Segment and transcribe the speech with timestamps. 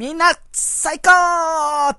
[0.00, 1.10] みんな、最高
[1.90, 1.98] っ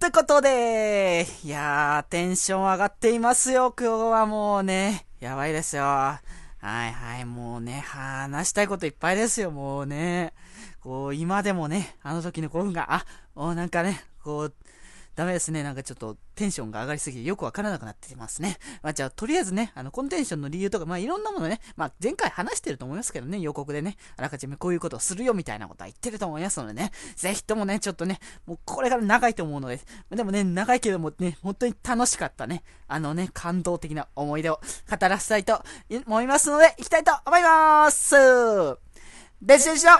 [0.00, 5.06] てことで、いやー、テンション上がっていますよ、今日はもうね。
[5.20, 5.84] やばいですよ。
[5.84, 6.20] は
[6.58, 10.34] いはい、もうね、話したいこといっぱいですよ、もうね。
[10.80, 14.54] こう、今でもね、あの時の興奮が、あ、もうなんかね、こう、
[15.14, 15.62] ダメですね。
[15.62, 18.58] なんかちょっとテンションが上がりすぎてよくわからなくなってますね。
[18.82, 34.60] まあじゃあとりあえずね、あの、このテンションの理由とか、まあいろんなものね、まあ前回話してると思いますけどね、予告でね、あらかじめこういうことをするよみたいなことは言ってると思いますのでね、ぜひともね、ちょっとね、もうこれから長いと思うので、までもね、長いけどもね、本当に楽しかったね、あのね、感動的な思い出を
[34.90, 35.62] 語らせたいと
[36.06, 38.14] 思いますので、行きたいと思います
[39.42, 39.92] デジデジの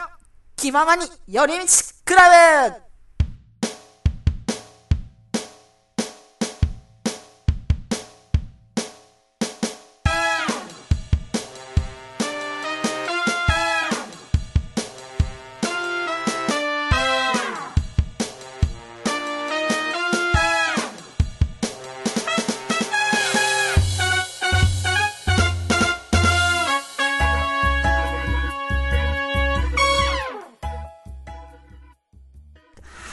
[0.56, 1.64] 気ままに寄り道
[2.04, 2.93] クラブ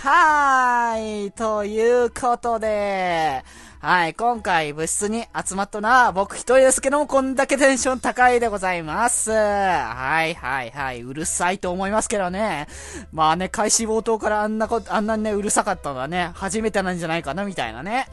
[0.03, 3.44] はーい、ということで、
[3.77, 9.29] はい、今回部室に集まったのは僕一人ですけども、こんだけテンション高いでございます。
[9.29, 12.66] はいはいはい、うるさいと思いますけどね。
[13.11, 18.07] まあね、開始冒頭からあんなこと、あんなにね、うるさかったのはね、初めてなんじゃないかな、みたいなね。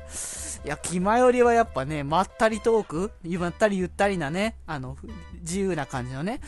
[0.67, 4.99] いや、気前よりはやっぱね、まったりトークまったりゆったりなね、あの、
[5.41, 6.43] 自由な感じのね、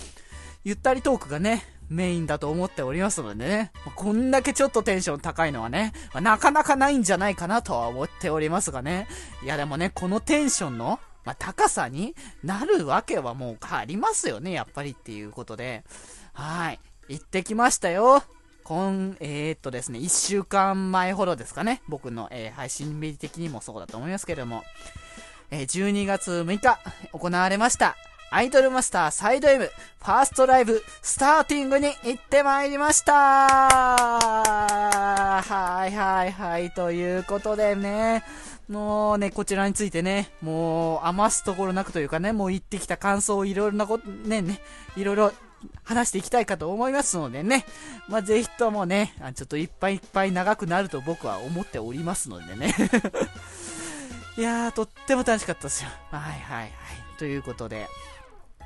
[0.65, 9.09] ゆったりトークがね、メインだと思っておりますのでね、こんだけちょっとテンション高いのはねま、なかなかないんじゃないかなとは思っておりますがね。
[9.43, 15.85] いやでもね、このテンションの、まあ、高さになるわけはもうありますよね、やっぱりっていうことで。
[16.33, 16.81] はい。
[17.09, 18.23] 行ってきましたよ。
[18.63, 21.83] 今、えー、っとですね、1週間前ほどですかね。
[21.89, 24.63] 僕の、えー、配信日的にもそうだと思いますけれども。
[25.51, 26.79] えー、12月6日
[27.13, 27.97] 行われました。
[28.33, 33.13] アイドルマスターサイド M ファーストライブスターティングに行ってまいりました
[35.43, 36.71] はいはいはい。
[36.71, 38.23] ということでね、
[38.69, 44.61] もうね、こちらについてね、もう余すところなくというかね、もう行ってきた感想をいろいろなこと、ね、ね、
[44.97, 45.33] いろいろ
[45.83, 47.67] 話していきたいかと思いますのでね、
[48.09, 52.77] まあ、ぜひともね、ちょっといっぱいいっぱい長くなると僕は思っておりますのでね。
[54.39, 55.91] いやー、とっても楽しかったですよ。
[56.13, 56.73] はいはいはい。
[57.19, 57.89] ということで、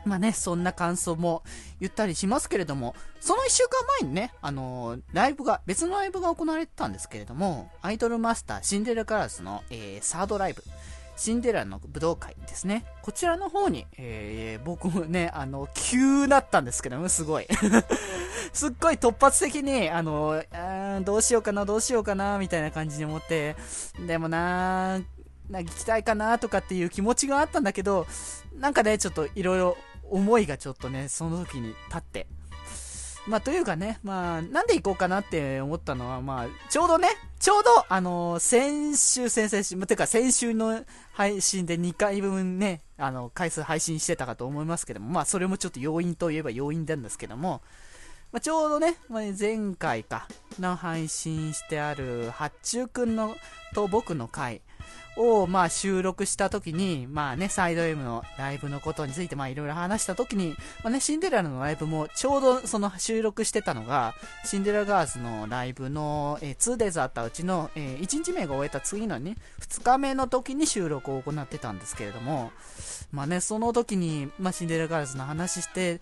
[0.05, 1.43] まあね、そんな感想も
[1.81, 3.71] 言ったりしますけれども、その1週間
[4.01, 10.63] 前にね、あのー、ライブが、別のライブが行われてたんですけれども、アイドルマスターシンデレラガラスの、えー、サードライブ、
[11.17, 12.85] シンデレラの武道会ですね。
[13.03, 17.47] こちらの方に、えー、僕もね、あの、急だったんですけども、すごい。
[18.53, 23.57] すっごい突発的に、あの、あどうしようかな、どうしようかな、みたいな感じに思って、
[24.07, 25.01] でもな
[25.51, 28.07] なんか行きたいかなとかっていう気持ちがあったんだけど、
[28.59, 29.77] なんかね、ちょっといろいろ
[30.11, 32.27] 思いがちょっとね、その時に立って。
[33.27, 37.09] まあ、というかね、まあ、なんで行こうかなって思ったのは、まあ、ちょうどね、
[37.41, 47.63] ちょうど、あのー、先週、先々週、てか先週の配信で2回分ね、あの、回数配信してたかと思いますけども、まあ、それもちょっと要因といえば要因なんですけども、
[48.31, 50.29] まあ、ちょうどね、まあ、前回か、
[50.61, 53.37] の配信してある、八中くんの、
[53.75, 54.61] と僕の回、
[55.17, 64.15] を、まあ、収録した時に、まあね、サイド M のライブのことについて、まあ、いろいろ話した時に、まあね、シンデレラのライブも、ちょうどその収録してたのが、
[64.45, 72.53] シンデレラガーズのライブの、えー、2days あったうちの、えー、1日目が終えた次のね、2日目の時に収録を行ってたんですけれども、
[73.13, 76.01] まあね、その時に、まあ、シンデレラガールズの話して、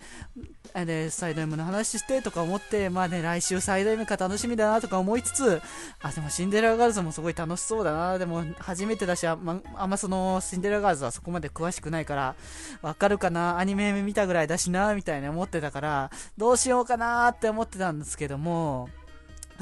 [0.73, 5.61] で、サイド M の話してとか思って、まあね、来週サイド M か楽しみだなとか思いつつ、
[6.01, 12.35] あ、でもシンデレラガールズもすごい楽しそうだな、でも初めてだし、あ,、まあんまそのシンデレラガールズはそこまで詳しくないから、
[12.81, 18.89] わかるかな、アニメ見たぐらいだしな、みたいな思ってたから、どうしようかなって思ってたんですけども、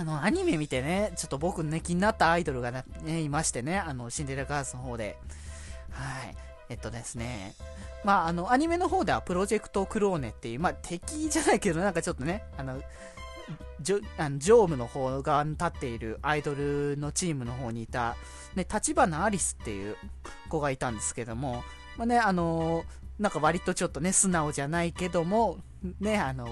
[0.01, 2.71] あの、アニメ見てね、ちょっと僕ね、気になったアイドルが
[3.03, 5.19] ね、いましてね、あの、シンデレラガールズの方で。
[5.92, 6.36] はい。
[6.69, 7.53] えっとですね、
[8.03, 12.81] まあ、あの、アニメの方ではプロジェクトクローネっていう、まあ、敵じゃないけど、なんかちょっとね、あの、
[13.80, 18.15] ジョあのジョームの方側に立っているアイドルのチームの方にいた、
[18.56, 19.98] ね、立花アリスっていう
[20.50, 21.63] 子がいたんですけども、
[21.98, 22.86] まあね、あの
[23.19, 25.59] なんか割とちょっとね、素直じゃないけども、
[26.00, 26.48] ね、あの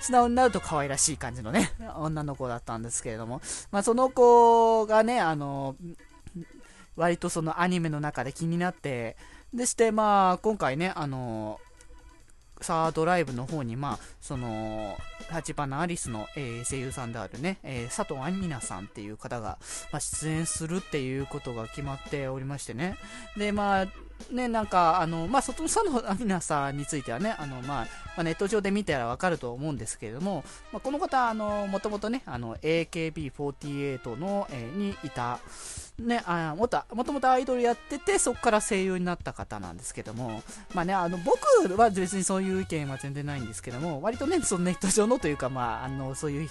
[0.00, 5.76] 素直になると可愛らしい感じのね、女の子だったんですけれども、まあ、その子がね、あの
[6.96, 9.16] 割とそのアニメの中で気になって、
[9.54, 11.60] でして、まあ、今回ね、あの
[12.60, 14.98] サードライブの方に、まあ、その、
[15.34, 19.58] 立花アリスの、えー、声優さんであるね、えー、佐藤杏里奈さんっていう方が、
[19.92, 22.96] まあ、出演するっていうことが決まっておりましてね。
[23.36, 23.86] で、まあ、
[24.30, 27.88] ね、なんか、あの、まあ、外の佐藤杏里奈さんについてはね、あの、まあ、ま
[28.18, 35.40] あ、ネット上で見たらわかると思うんですけれども、まあ、この方、あの、もともとね、あの、AKB48 の、えー、にいた、
[35.98, 40.42] ね、あもともともとアイドルやってて、そこから声優になった方なんですけども、
[40.74, 41.38] まあね、あの、僕
[41.76, 46.48] は別にそういう意見は全然ないんですけども、割とね、そのネット上のというか、まあ、あの、そういう、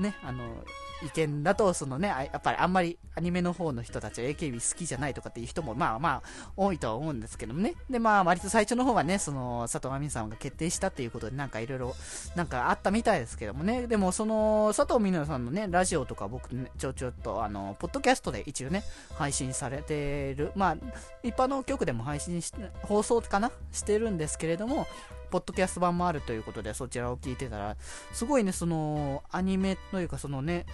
[0.00, 0.64] ね、あの、
[1.02, 7.74] 意見だと、そのね、やっぱりあんまりアニメの方の人たちは AKB 好きじゃないとかっていう人も、まあまあ、多いとは思うんですけどもね。
[7.88, 11.94] で、まあ、割と最初の方はね、その、佐藤真美さんが決定したっていうことで、なんかいろいろ、
[12.34, 13.86] なんかあったみたいですけどもね。
[13.86, 18.82] でも、その、佐藤美奈さんのね、ラジオとか僕ね、ちょちょっと、あの、ポッドキャストで一応ね、
[19.14, 20.76] 配信されてる、まあ、
[21.22, 23.50] 一般の局でも配信し、放送かな？
[23.72, 24.86] してるんですけれども、
[25.30, 27.76] ポッドキャスト版もあるということで、そちらを聞いてたら、
[28.12, 30.66] すごいね、その、アニメというか、そのね、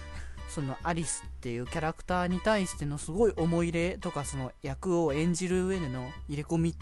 [0.49, 6.75] そのアリスっていうキャラクターに対してのすごい思い入れとかその役を演じる上での入れ込み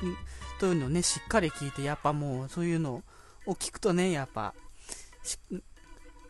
[0.60, 3.02] というのをねしっかり聞いてやっぱもうそういうの
[3.46, 4.54] を聞くとねやっぱ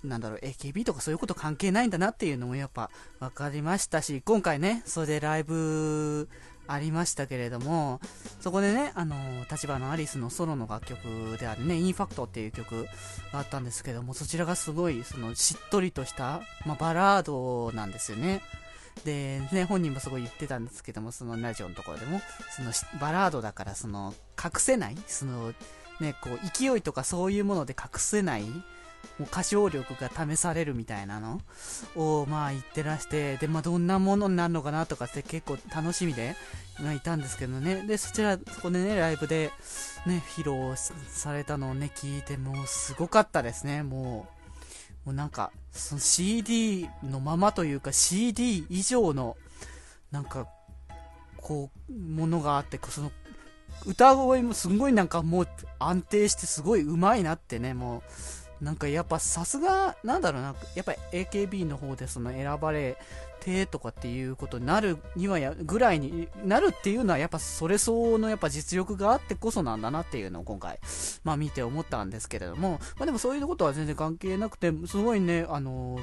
[0.04, 2.90] なんだろう AKB とかそういうこと関係ないんだなっていうのもやっぱ
[3.20, 6.30] 分かりましたし今回ねそれでライブ
[6.68, 8.00] ありましたけれども、
[8.40, 9.16] そこでね、あの、
[9.50, 12.84] 立花アリスのソロの楽曲であるね、インファクトっていう曲
[13.32, 18.42] があったんですけども、そちらがすごい、その、しっとりとした、まあ、バラードなんですよね。
[19.04, 22.22] で、ね、本人もすごい言ってたんですけども、そのラジオのところでも、
[22.56, 25.54] その、バラードだから、その、隠せないその、
[26.00, 28.46] ね、こう、勢いとかそういうもので隠せない
[29.18, 31.42] もう歌唱力が試されるみたいなの？
[31.96, 36.36] を、まあ言ってらして、で、まあどんなものになるのかなとかって結構楽しみで、
[36.80, 37.86] まあいたんですけどね。
[37.88, 39.52] で、そちら、そこでね、ライブで、
[40.06, 40.76] ね、披露
[41.08, 44.28] されたのをね、聞いて、もうすごかったですね、も
[45.04, 45.08] う。
[45.08, 49.38] もうなんか、その CD のままというか CD 以上の、
[50.12, 50.48] なんか、
[51.38, 53.12] こう、ものがあって、その、
[53.86, 55.48] 歌声もすごいなんかもう
[55.78, 58.02] 安定してすごい上手いなってね、もう、
[58.62, 62.98] なんかやっぱさすが、なんだろうな、やっぱり AKB の方でその選ばれ
[63.42, 70.80] てとかっていうことになるにはや、ぐらいになるっていうのはやっぱそれ相応のやっぱ実力があってこそなんだなっていうのを今回、
[71.24, 76.00] まあ見て思ったんですけれども、まあでもそういうことは全然関係なくて、すごいね、あの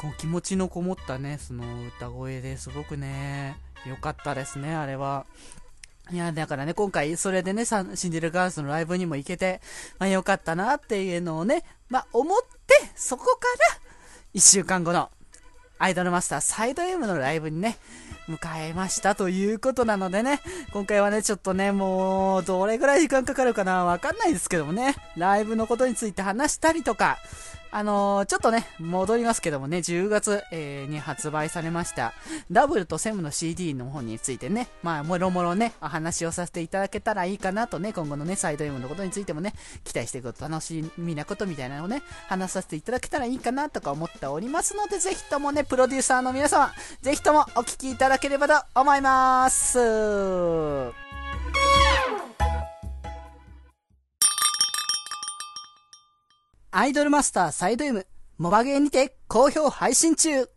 [0.00, 5.26] こう気持ちのこもったね、その歌声ですごくね、良かったですね、あれは。
[6.10, 7.74] いや、だからね、今回、それでね、シ
[8.08, 9.62] ンデレガールズのライブにも行けて、
[9.98, 13.80] まあよかったなっていうのをね、まあ思って、そこから、
[14.34, 15.10] 1週間後の、
[15.78, 17.78] アイドルマスターサイド M のライブにね、
[18.28, 20.40] 迎えましたということなのでね、
[20.72, 27.18] 今回はね、ちょっとね、もう、どれぐらい時間かかるかなわかんないですけどもね、ライブのことについて話したりとか、
[27.76, 32.12] あのー、ちょっとね、戻りますけどもね、10月、えー、に発売されました、
[32.48, 46.72] ダブルとセムの CD の方についてね、まあ、もろもろね、お話をさせていただけたらいいかなとね、今後のね、サイド M のことについてもね、期待していくと楽しみなことみたいなのをね、話させていただけたらいいかなとか思っておりますので、ぜひともね、プロデューサーの皆様、
[47.02, 51.03] ぜひともお聴きいただければと思います。
[56.76, 58.04] アイドルマスターサイド M、
[58.36, 60.48] モバゲーにて好評配信中。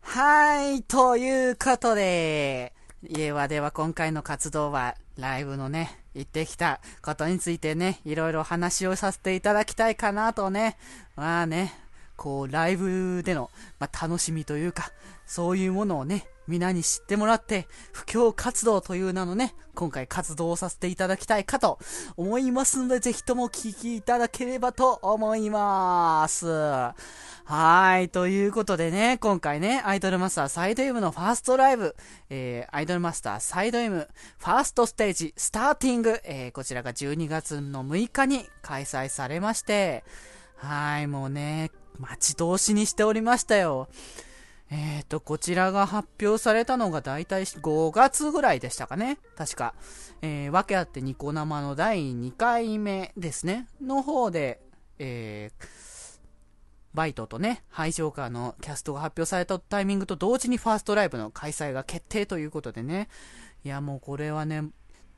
[0.00, 2.72] はい、ということで、
[3.06, 10.78] 家はでは今回の活動は、ライブのね、行ってきたことについてね、いろいろ話をさせていただきたいかなとね、
[11.16, 11.74] まあね、
[12.16, 14.90] こう、ライブでの、まあ、楽しみというか、
[15.26, 21.78] そういうものをね、皆に知ってもらって、布教活動という名のね、今回活動をさせていただきたいかと
[22.16, 26.46] 思いますので、ぜひとも聞きいただければと思います。
[27.44, 31.96] はい、ということでね、今回ね、アイドルマスターサイド M のファーストライブ、
[32.30, 40.04] えー、アイドルマスターサイド M ファーストステージスターティング、えー、こちらが12月の6日に開催されまして、
[40.56, 43.88] はい、もうね、待ち遠しにしておりましたよ。
[44.70, 49.18] えっ、ー、と、こちらが発表されたのがだいたい5月ぐらいでしたかね。
[49.36, 49.74] 確か。
[50.20, 53.66] えー、わけあってニコ生の第2回目ですね。
[53.80, 54.60] の方で、
[54.98, 55.66] えー、
[56.92, 63.08] バイトとね、ハイジョーカーのキャストが発表されたタイミングと同時にファーストライブの開催が決定ということでね。
[63.64, 64.64] いや、もうこれはね、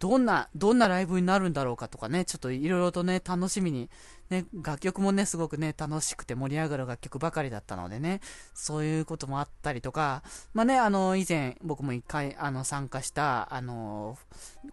[0.01, 3.91] どんな、どんなライブになるんだろうかとかね、ちょっといろいろとね、楽しみに、
[4.31, 8.23] ね、楽曲もね、すごくね、楽しくて盛り上がる楽曲ばかりだったのでね、
[8.55, 10.23] そういうこともあったりとか、
[10.55, 14.17] まあね、あの、以前僕も一回、あの、参加した、あの、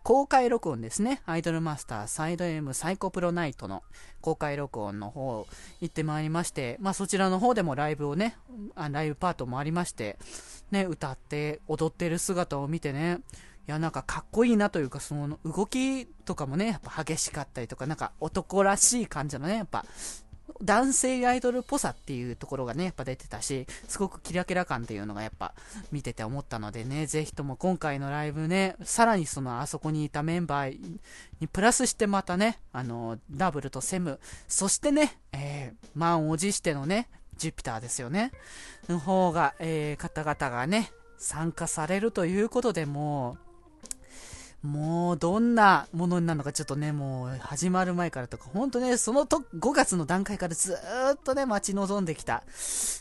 [0.01, 3.83] 公開録音ですね、アイドルマスターサイド M サイコプロナイトの
[4.21, 5.45] 公開録音の方
[5.81, 8.37] 行ってまいりまして、まあそちらの方でもライブをね、
[8.75, 10.17] ライブパートもありまして、
[10.71, 13.19] ね、歌って踊ってる姿を見てね、
[13.67, 19.85] いや、なんかかっこいいなというか、その動きとかもね、やっぱ激しかったりとか、なんか男らしい感じのね、やっぱ、
[20.61, 25.53] 男性アイドルっぽさっていうところがね、やっぱ出てたし、すごくキラキラ感っていうのがやっぱ
[25.91, 30.99] 見てて思ったのでね、ぜひとも今回のライブね、さらにそのあそこにいたメンバー
[31.41, 38.31] にプラスしてまたね、あの、ダブルとセム、そしてね、えー、満を持してのね、ジュピターですよね、
[38.89, 43.46] の方が、えー、方々がね、参加されるということでもう、
[44.63, 52.43] もうどんなものになるのかちょっとね、もう始まる前からとか、ほんとね、そのと5月の段階からずーっとね、待ち望んできた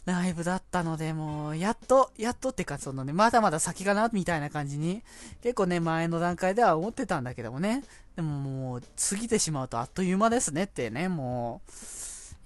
[0.04, 5.02] ライブだったので、もうやっと、やっとってか、そのね、まだまだ先かな、みたいな感じに、
[5.42, 7.82] 結構ね、前の段階では思ってたんだけどもね、
[8.16, 11.62] でももう、過ぎてしまうとあっという間ですねってね、も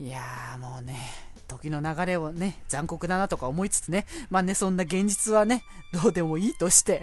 [0.01, 0.97] う、いやーもうね、
[1.49, 7.03] 時の流れをね、残酷だなとか思いつつね、まあね、そんな現実はね、どうでもいいとして。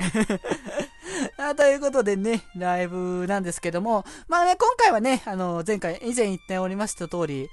[1.37, 7.49] あ ということでね、ライブなんですけども、まあね、今回はね、あの、前回、以前言っておりました通り、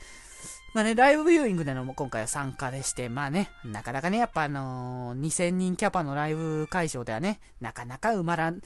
[0.74, 8.60] まあね、ライブビューイングでのも今回は参加でして、まあね、なかなかね、やっぱあのー、2000人キャパのライブ会場ではね、なかなか埋まらん、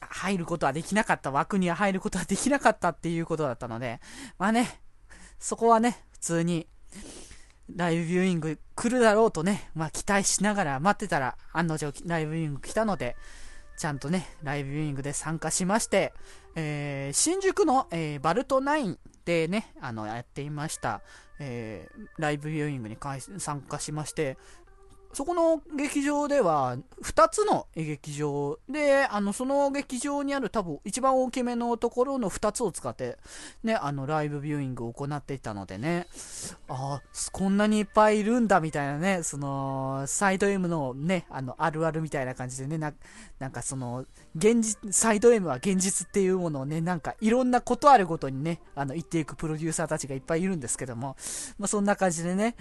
[0.00, 4.00] 入ることはできなかった、枠には入ることはできなかったっていうことだったので、
[4.38, 4.80] まあね、
[5.38, 6.66] そこはね、普通に、
[7.74, 13.16] ライブビューイング来るだろうとね、まあ期待しながら待ってたら、案の定ライブビューイング来たので、
[13.82, 16.12] ちゃんとね、ライブビューイングで参加しまして、
[16.54, 21.02] えー、新宿の、えー、バルト9でね、あの、やっていました、
[21.40, 22.96] えー、ライブビューイングに
[23.38, 24.38] 参加しまして、
[25.12, 33.18] そこの劇場では、2つの劇場で、あの、その劇場にある多分一番大きめのところの2つを使って、
[33.62, 36.06] ね、あの、ライブビューイングを行っていたのでね、
[36.68, 42.94] ああ、こんなにいっぱいいるんだみたいなね、その、サイド M のね、あの、あるあるみたいな感じでね、な
[43.38, 51.16] なんかその、現実、サイド M は現実っていうものをね、なんかいろんなことあるごとにね、あの、言っていくプロデューサーたちがいっぱいいるんですけども、
[51.58, 52.56] まあ、そんな感じでね、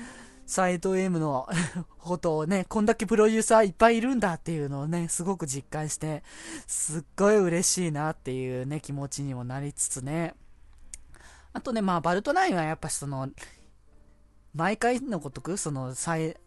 [0.46, 1.48] サイド M の
[2.00, 6.24] ことをね、こんだけプロデューサーいっぱいいるんだっていうのをね、すごく実感して、
[6.68, 10.36] すっごい嬉しいなっていうね、気持ちにもなりつつね。
[11.54, 13.30] あとね、まあ、バルトナインはやっぱその、
[14.54, 16.38] 毎回のごとく、その、サイ、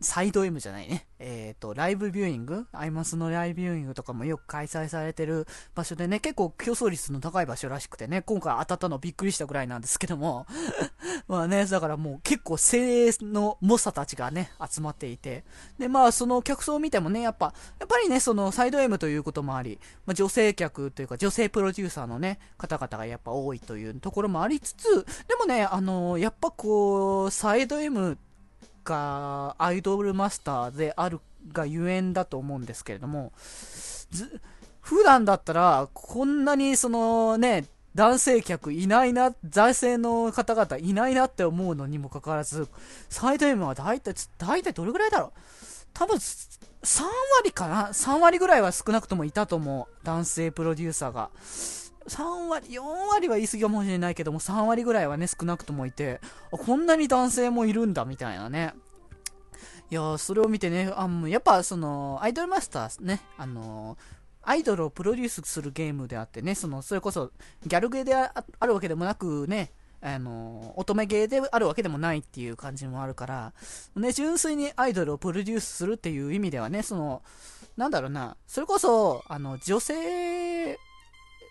[0.00, 1.06] サイド M じゃないね。
[1.18, 2.66] えっ、ー、と、ライブビューイング？
[2.72, 10.46] アイマスのライブビューイングとかもよく開催されてる場所でね、結構競争率の高い場所らしくてね、今回当たったのびっくりしたぐらいなんですけども、
[11.28, 15.44] まあね、だからもう結構精鋭の猛者たちがね、集まっていて、
[15.78, 28.25] で、まあその客層を見てもね、やっぱ、やっぱりね、そのサイド M ということもあり、まあ、女性客というか女性プロデューサーのね、方々がやっぱ多いというところもありつつ、でもね、あのやっぱこう、サイド M って
[28.86, 31.20] かアイドルマスターである
[31.52, 33.32] がゆえんだと思うんですけれども、
[34.10, 34.40] ず
[34.80, 37.64] 普段だったら、こんなにそのね、
[37.96, 42.68] 男性客いないな、財政の方々いないなって思うのにもかかわらず、
[43.10, 45.32] サイド M は大体、大体どれぐらいだろう
[45.92, 47.02] 多分、3
[47.38, 50.04] 割かな ?3 割ぐらいは少なくともいたと思う。
[50.04, 51.30] 男性プロデューサーが。
[52.08, 52.80] 3割、4
[53.12, 56.20] 割は言い過ぎかもしれないけども、3割ぐらいはね、少なくともいて、
[56.50, 58.74] こんなに男性もいるんだ、みたいなね。
[59.88, 63.96] いやそれを見てね、あやっぱその、アイドルマスターね、あの
[64.42, 67.32] アイドルをプロデュースするゲームであってね、その、それこそ、
[67.66, 68.32] ギャルゲーであ
[68.66, 73.52] るわけでもなくね、あの、乙女ゲーであるわけでもないっていう感じもあるから、
[73.96, 77.22] ね、純粋にアイドルをプロデュースするっていう意味ではね、その、
[77.76, 80.78] なんだろうな、それこそ、あの、女性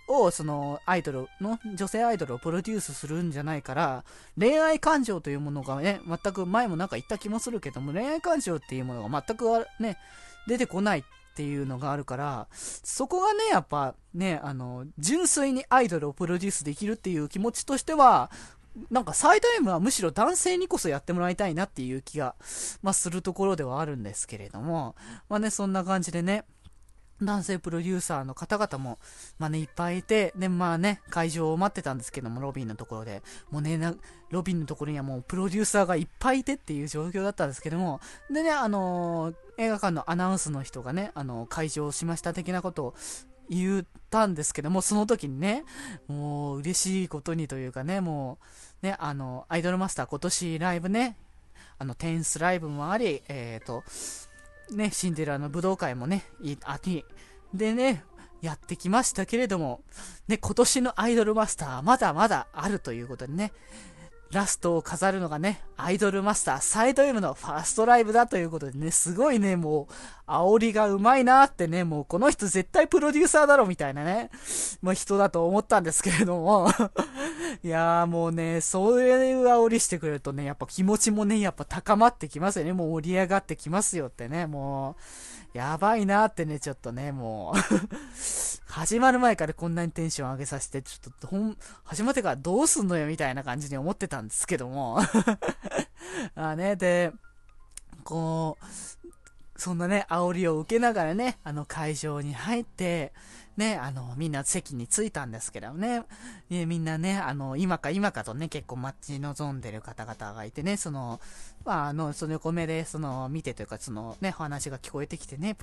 [0.08, 4.04] を、その、アイドルの、女性アイドルをプロデュースするんじゃないから、
[4.40, 9.46] 恋愛感情というものがね、全く前もなんか言った気もするけども、恋愛感情っていうものが全く
[9.80, 9.98] ね、
[10.48, 11.04] 出てこないっ
[11.36, 18.32] ていうのがあるから、そこがね、やっぱね、あの、純粋にアイドルをプロデュースできるっていう気持ちとしては、
[18.92, 22.36] なんかサイド M はむしろ男性にこそやってもらいたいなっていう気が、
[22.82, 24.96] まあ、するところではあるんですけれども、
[25.30, 26.46] まあね、そんな感じでね、
[27.22, 29.00] 男性プロデューサーの方々も、
[29.40, 33.24] まあね、いっぱいいて、で、まあね、会場を待ってたんですけども、ロビンのところで。
[33.52, 33.80] もうね、
[34.32, 42.96] ロビンのところにはもうプロデューサーがいっぱいいてっていう状況だったんですけども、でね、あのー、映画館のアナウンスの人がね、あのー、会場をしました的なことを
[43.50, 45.64] 言ったんですけども、その時にね、
[46.08, 48.40] もう嬉しいことにというかね、も
[48.84, 51.18] う、ね、あの、アイドルマスター今年ライブね、
[51.78, 53.84] あの、テンスライブもあり、えっ、と、
[54.72, 56.26] ね、シンデレラの武道会もね、
[56.64, 57.06] 秋
[57.54, 58.04] でね、
[58.42, 59.82] やってきましたけれども、
[60.28, 63.52] ね、今年のアイドルマスターまだまだあるということでね、
[64.36, 74.30] ラストを飾るのがね、アイドルマスターサイド M のファーストライブだということでね、すごいね、もう、煽りがうまいなってね、もうこの人絶対プロデューサーだろみたいなね、
[74.82, 76.70] まあ人だと思ったんですけれども。
[77.64, 85.02] いやーもうね、そういう煽りしてくれるとね、やっぱ気持ちもね、やっぱ高まってきますよね、もう盛り上がってきますよってね、もう、
[85.56, 87.60] やばいなってね、ちょっとね、もう。
[88.68, 95.00] 始まる前からこんなにテンション上げさせて、ちょっと、ほん、始まってからどうすんのよみたいな感じに思ってたんですけども。
[96.36, 97.14] あね、で、
[98.04, 98.66] こう、
[99.58, 103.14] そんなね、煽りを受けながらね、あの会場に入って、
[103.56, 106.04] ね、あの、みんな席に着いたんですけどね、
[106.50, 111.22] ねみんなね、あの、今か今かとね、結構待ち望んでる方々がいてね、その、
[111.66, 115.58] まあ、あの、その横目で、その、見てというか、そのね、話が聞こえてきてね、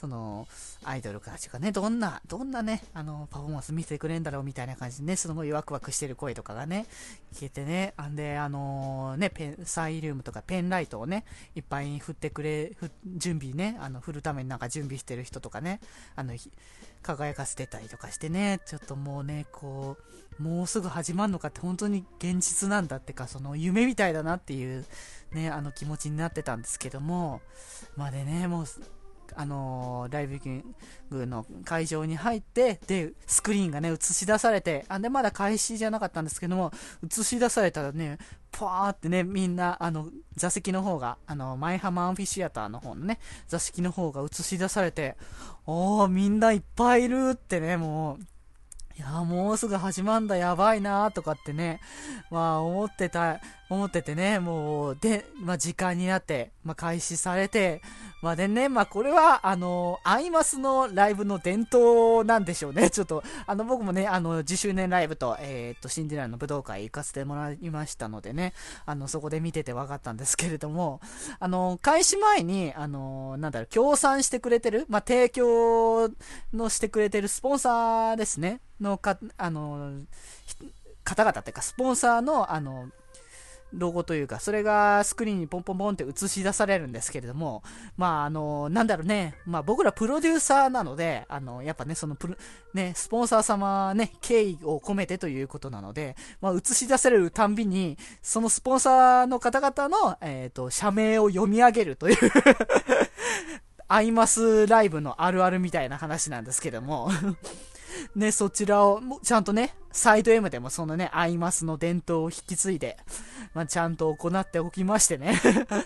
[0.00, 0.48] その、
[0.82, 6.86] アイドルたちがね、どんな、どんなね、あの、パフォーマンス見せてくれんだろうみたいな感じでね、すごいワクワクしてる声とかがね、
[7.34, 11.24] 聞けてね、あんで、あのー、ね、ペン、サイリウムとかペンライトをね、
[11.54, 12.72] いっぱい振ってくれ、
[13.04, 15.80] 準備ね、あの、振るためになんか準備してる人とかね、
[16.14, 16.34] あの、
[17.02, 19.98] 輝かせてたりとかしてね、ちょっともうね、こ
[20.38, 24.84] う、もうすぐ始まるのかって本当に現実なんだってか、その夢みたいだなっていう
[25.32, 27.40] ね、あの気持ちになってたんですけども、
[27.96, 28.66] までね、もう、
[29.34, 30.64] あのー、ライブキン
[31.10, 36.72] グの会場に入って、で、スクリーンがね、映し出されて、あ、で、まだ開始じゃなかったんですけども、
[37.04, 38.18] 映し出されたらね、
[38.52, 43.18] パーってね、みんな、あの、座席の方が、あの、マイハマアンフィシアターの方のね、
[43.48, 45.16] 座席の方が映し出されて、
[45.66, 48.24] おー、みんないっぱいいるってね、もう、
[48.96, 51.80] いやもうすぐ始まんだ、やばいなとかってね、
[52.30, 57.82] まあ思ってた、思っててね、もう、で、まあ時間になって、まあ開始されて、
[58.22, 62.90] まあでね、まあこれは、あの、アイマスのライブの伝統なんでしょうね。
[62.90, 68.52] ちょっと、あの僕もね、あの、10周年ライブと、えー、っと、シンデレラの武道会行かせてもらいましたのでね、
[68.84, 71.00] あの、そこで見てて分かったんですけれども、
[71.40, 76.10] あの、開始前に、あの、なんだろう、協賛してくれてる、まあ提供
[76.52, 78.60] のしてくれてるスポンサーですね。
[78.80, 80.02] のか、あの、
[81.04, 82.90] 方々っていうか、スポンサーの、あの、
[83.72, 87.62] ロゴというか、それがスクリーンにポンポンポンって映し出されるんですけれども、
[87.96, 92.34] まあ、あの、なんだろうね、まあ僕らプロデューサーなので、あの、やっぱね、そのプロ、
[92.74, 102.16] ね、スポンサー様ね、敬意を込めてということなので、まあ映し出されるたんびに、そのスポンサーの方々の、えっ、ー、と、社名を読み上げるという
[103.88, 107.10] アイマスライブのあるあるみたいな話なんですけども。
[108.14, 112.98] ね、そちらを、ちゃんとね、サイド M でもそのね、アイマスの伝統を引き継いで、
[113.54, 115.40] まあ、ちゃんと行っておきましてね。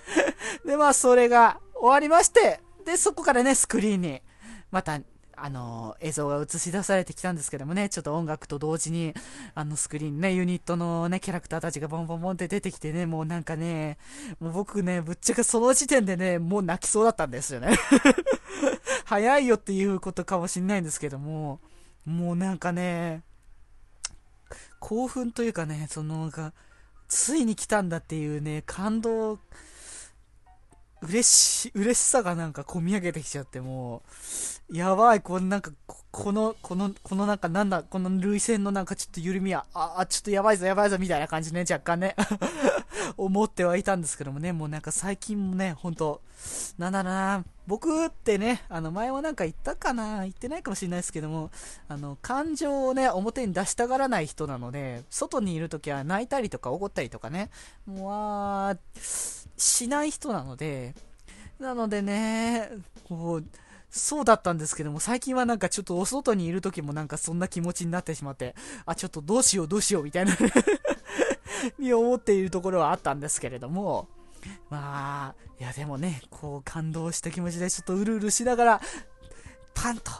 [0.66, 4.22] で、まあ、それが終わりまして、で、そこからね、スクリーンに、
[4.70, 5.00] また、
[5.42, 9.14] あの映像が映し出されてきたんですけどもね、ちょっと音楽と同時に、
[9.54, 13.96] あの、スクリーンね、ユニットのね、キャラクターたちがボンボンボンって出てきてね、もうなんかね、
[14.38, 17.70] もう僕ね、ぶっちゃけその時点でね、もう泣きそうだったんですよね。
[19.06, 21.58] 早いよっていうことかもしんないんですけども、
[22.04, 23.22] もうなんかね、
[24.78, 26.52] 興奮というかね、その、が、
[27.08, 29.38] ついに来たんだっていうね、感動、
[31.02, 34.10] 嬉し、嬉しさがなんか込み上げてきちゃって、もう、
[34.72, 35.72] やばい、このなんか、
[36.12, 42.14] この、この、このなんかなんだ、この涙腺のなんかちょっと緩みは、あ、あ、ちょっとやばいぞやばいぞみたいな感じね、若干ね
[43.16, 46.22] 思ってはいたんですけどもね、もうなんか最近もね、ほんと、
[46.78, 51.50] なんだろうな、僕ってね、あの前もなんか言ったかな、言ってないかもしれないですけども、
[51.88, 57.50] あの、感情をね、表に出したがらない人なので、外にいるときは泣いたりとか怒ったりとかね、
[57.86, 60.94] もう、しない人なので、
[61.58, 62.70] なのでね、
[63.08, 63.44] こう、
[63.90, 68.54] そうだったんですけども、最近はなんかちょっとお外にいる時もなんかそんな気持ちになってしまって、
[68.86, 70.36] あ、ちょっとどうしようどうしようみたいな
[71.78, 74.08] に思っているところはあったんですけれども、
[74.70, 78.80] まあ、いやでもね、こう感動した気持ちでちょっとうるうるしながら、
[79.74, 80.12] パンと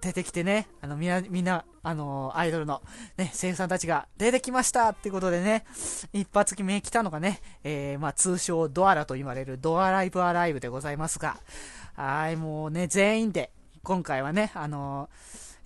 [0.00, 2.82] 出てきてね、あの、みんな、みんな、あのアイドルの
[3.16, 5.64] ね、声優さんたちが出てきましたってことでね、
[6.12, 11.38] 一発決め来たのがね、えー、まあ通称ドアラと言われるドアライブアライブでございますが、
[11.98, 13.50] はい、もうね、全員で、
[13.82, 15.08] 今回はね、あの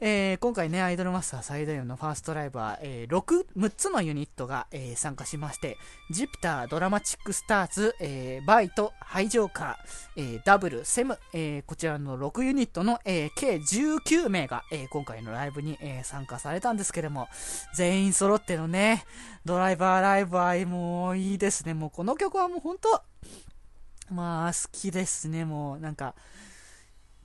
[0.00, 5.76] えー、今回ね、アイドルマスター最大のファーストライブは、えー、6、6つのユニットが、えー、参加しまして、
[6.10, 17.28] ジュピター、ドラマチックスターズ、えー、バイト、ハイジョーカー、えー、ダブル、セム、えー、こちらの6ユニットの、えー、計19名が、えー、今回のライブに、えー、参加されたんですけども、
[17.74, 19.04] 全員揃ってのね、
[19.44, 21.74] ドライバーライブはもういいですね。
[21.74, 23.02] もうこの曲はもう本当
[24.10, 26.14] まあ好きですね、もうなんか、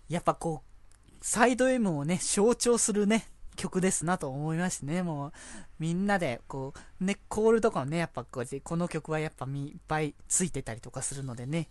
[0.10, 5.32] やっぱこう、サイド M をね、象徴するね、曲ですなと思いましてね、もう、
[5.80, 11.70] みんなで、こう、ね、コールとかもね、やっぱこう、この曲はやっぱみいっぱいついてたりとかするのでね、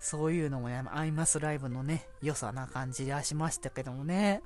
[0.00, 4.42] そういうのもね、アイマスライブのね、良さな感じがしましたけどもね。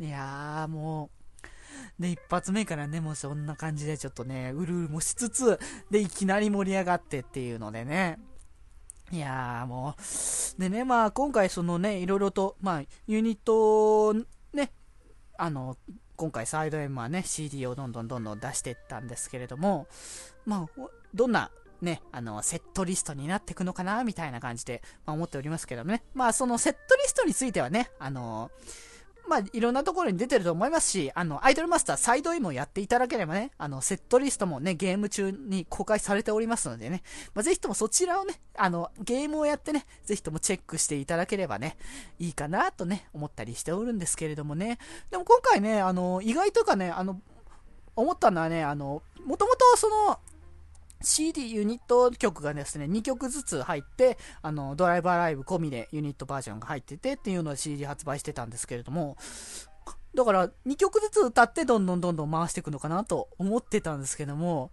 [0.00, 1.10] いやー、も
[1.98, 5.58] う、で、一発目からね、もうそんな感じでちょっとね、うるうるもしつつ、
[5.90, 8.18] で、いきなり盛り上がってっていうのでね、
[9.14, 14.12] いやーもう、でね、まあ今回そのね、いろいろと、まあユニット、
[14.52, 14.72] ね、
[15.38, 15.76] あの、
[16.16, 19.86] 今回サイド M はね、CD をどんどんどんどん出していったんですけれども、
[20.46, 20.82] まあ、
[21.14, 26.02] どんなね、あの、セットリストになっていくのかな、みたいな感じで、まあ、思っておりますけどもね。
[26.12, 28.50] まあ、そのセットリストについてはね、あの
[29.26, 37.02] まあ、いろんなところに出てると思いますし、あの、アイドルマスターサイド M をやっていただければね、あの、セットリストもね、ゲーム中に公開されておりますのでね、
[37.34, 41.76] まあ、ぜひともそちらをね、あの、ゲームをやってね、ぜひともチェックしていただければね、
[42.18, 44.78] いいかなとね、思ったりしておるんですけれどもね、
[45.10, 47.20] でも今回ね、あの、意外とかね、あの、
[47.96, 50.18] 思ったのはね、あの、もともとその、
[51.04, 59.16] CD ユニット曲がですね、2曲ずつ入って、あの、ドライバーライブ込みでユニットバージョンが入っててっていうのを CD 発売してたんですけれども、
[60.14, 64.70] だから2曲ずつ歌ってどんどんどんどん回していくのかなと思ってたんですけども、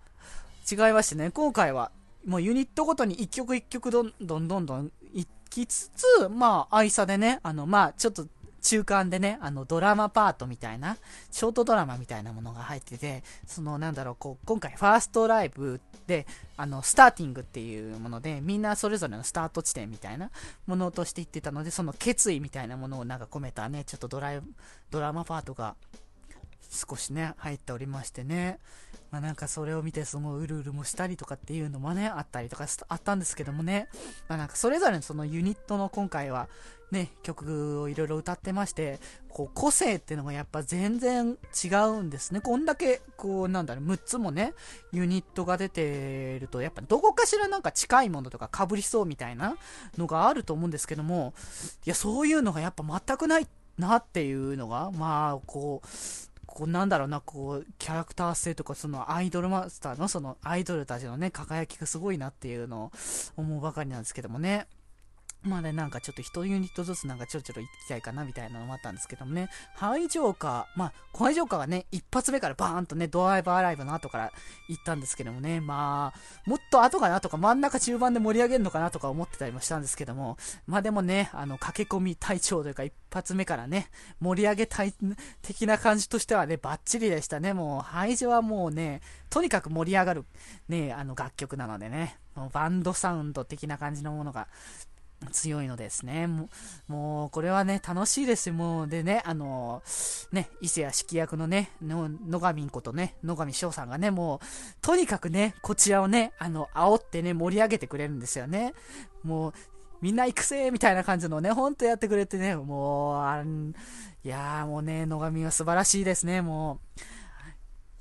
[0.72, 1.92] 違いましてね、今回は
[2.26, 8.28] もうユニットごとに1曲1曲どんどんどんどんいきつつ、まあ、愛さでね、あの、まあ、ちょっと
[8.62, 10.98] 中間でね、あの、ドラマパートみたいな、
[11.32, 20.30] ショートドラマみたいなものが入ってて、その、なんだろう、こう、今回ファーストライブで、あの、スターティングっていうもので、みんなそれぞれのスタート地点みたいな
[20.68, 24.42] ものとして言ってたので、その決意みたいなものをなんか込めたね、ちょっとドライ、
[24.92, 25.76] ドラマパートが
[26.70, 28.60] 少しね、入っておりましてね。
[29.12, 33.90] まあなんかそれを見てすごいうるうるもしたりとかっていうのもね、あったりとかあったんですけどもね。
[34.28, 36.48] まあなんかそれぞれのそのユニットの今回は
[36.92, 42.42] ね、曲をいろいろ歌ってまして、こう、個性っていうのがやっぱ全然違うんですね。
[42.42, 44.54] こんだけ、こう、なんだろう、6つもね、
[44.92, 49.56] ユニットが出てると、やっぱどこかしらなんか近いものとか被りそうみたいな
[49.98, 51.34] のがあると思うんですけども、
[51.86, 53.48] いや、そういうのがやっぱ全くない
[53.78, 55.88] なっていうのが、まあ、こう、
[56.54, 62.92] こうなんだろうな、こう、キャラクター性とか、そのアイドルマスターのそのアイドルたちのね、輝きがすごいなっていうのを
[63.38, 64.68] 思うばかりなんですけどもね。
[65.44, 74.32] まあね、なんかちょっと1ユニットずつなんかちょろちょろ行きたいかなみたいなのもあったんですけどもね、ハイジョーカー、まあ、ハイジョーカーはね、一発目からバーンとね、ドライバーライブの後から
[74.70, 84.94] 行ったんですけどもね、まあ、もっと後かなとか真ん中中盤で盛り上げるのかなとか思ってたりもしたんですけども、まあでもね、あの、駆け込み隊長というか一発目からね、盛り上げたい
[85.42, 87.54] 的な感じとしてはね、バッチリでしたね。
[87.56, 89.02] もう、ハイジョはもうね、
[89.32, 90.26] とにかく盛り上がる、
[90.70, 92.20] ね、あの楽曲なのでね、
[92.54, 94.48] バンドサウンド的な感じのものが
[95.32, 96.28] 強いのですね。
[96.28, 96.50] も
[96.90, 98.56] う、もうこれはね、楽しいですよ。
[98.56, 99.84] もう、でね、あの、
[100.32, 104.40] ね、伊勢谷式役のね、の、野上ことね、野上翔さんがね、もう、
[104.82, 108.74] とにかくね、こちらをね、あの、煽ってね、盛り上げてくれるんですよね。
[109.24, 109.54] もう、
[110.02, 113.74] みんな行くぜみたいな感じのね、ほんとやってくれてね、もう、あん、
[114.24, 116.80] いやーもうね、野上は素晴らしいですね、も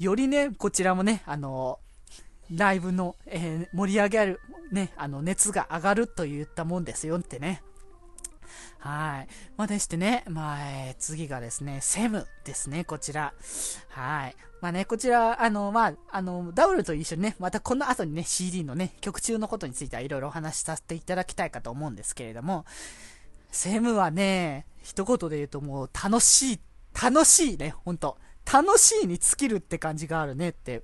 [0.00, 0.04] う。
[0.04, 1.78] よりね、こちらもね、あの、
[2.50, 4.40] ライブの、えー、盛り上げる、
[4.72, 7.62] ね、あの、熱が上がるといったもんですよってね。
[8.78, 9.28] はい。
[9.56, 13.34] まあ、でしてね、まあ、えー、次がですね、セムですね、こちら。
[13.88, 14.36] はい。
[14.60, 22.64] まあね、こちら、あの、まあ、あの、ダブルと一緒にね、またこの後にね、CD のね、曲中のことについてはいろいろお話しさせていただきたいかと思うんですけれども、
[23.50, 26.60] セムはね、一言で言うともう楽しい、
[27.00, 28.18] 楽しいね、ほんと。
[28.50, 30.82] 楽しいに尽きるって感じがあるねって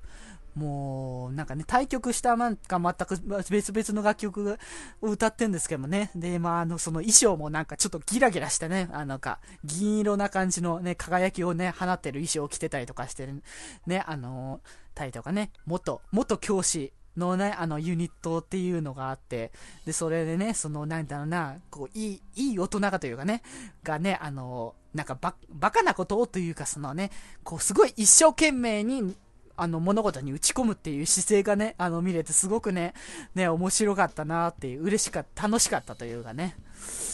[0.57, 3.17] もう、なんかね、対局したなんか全く
[3.51, 4.59] 別々の楽曲
[5.03, 6.11] を歌ってんですけどもね。
[6.17, 13.43] で、まあ、あの、その衣装もなんかちょっとギラギラしてね、あの、か、銀色な感じのね、輝きをね、放ってる衣装を着てたりとかしてる、
[13.87, 14.61] ね、あの、
[14.95, 19.53] たりとかね、元、元教師のね、あの、ユニットっていうのがあって、
[19.85, 23.43] で、それでね、その、なんだろうな、こう、いい、いい大人がというかね、
[23.83, 27.11] がね、あの、なんかば、バカなことをというか、そのね、
[27.45, 29.15] こう、すごい一生懸命に、
[29.57, 32.95] あの、物事に打ち込むっていう姿勢がね、あの、見れてすごくね、
[33.35, 36.57] ね、面白かったなっていう、嬉しかった、楽しかったというかね、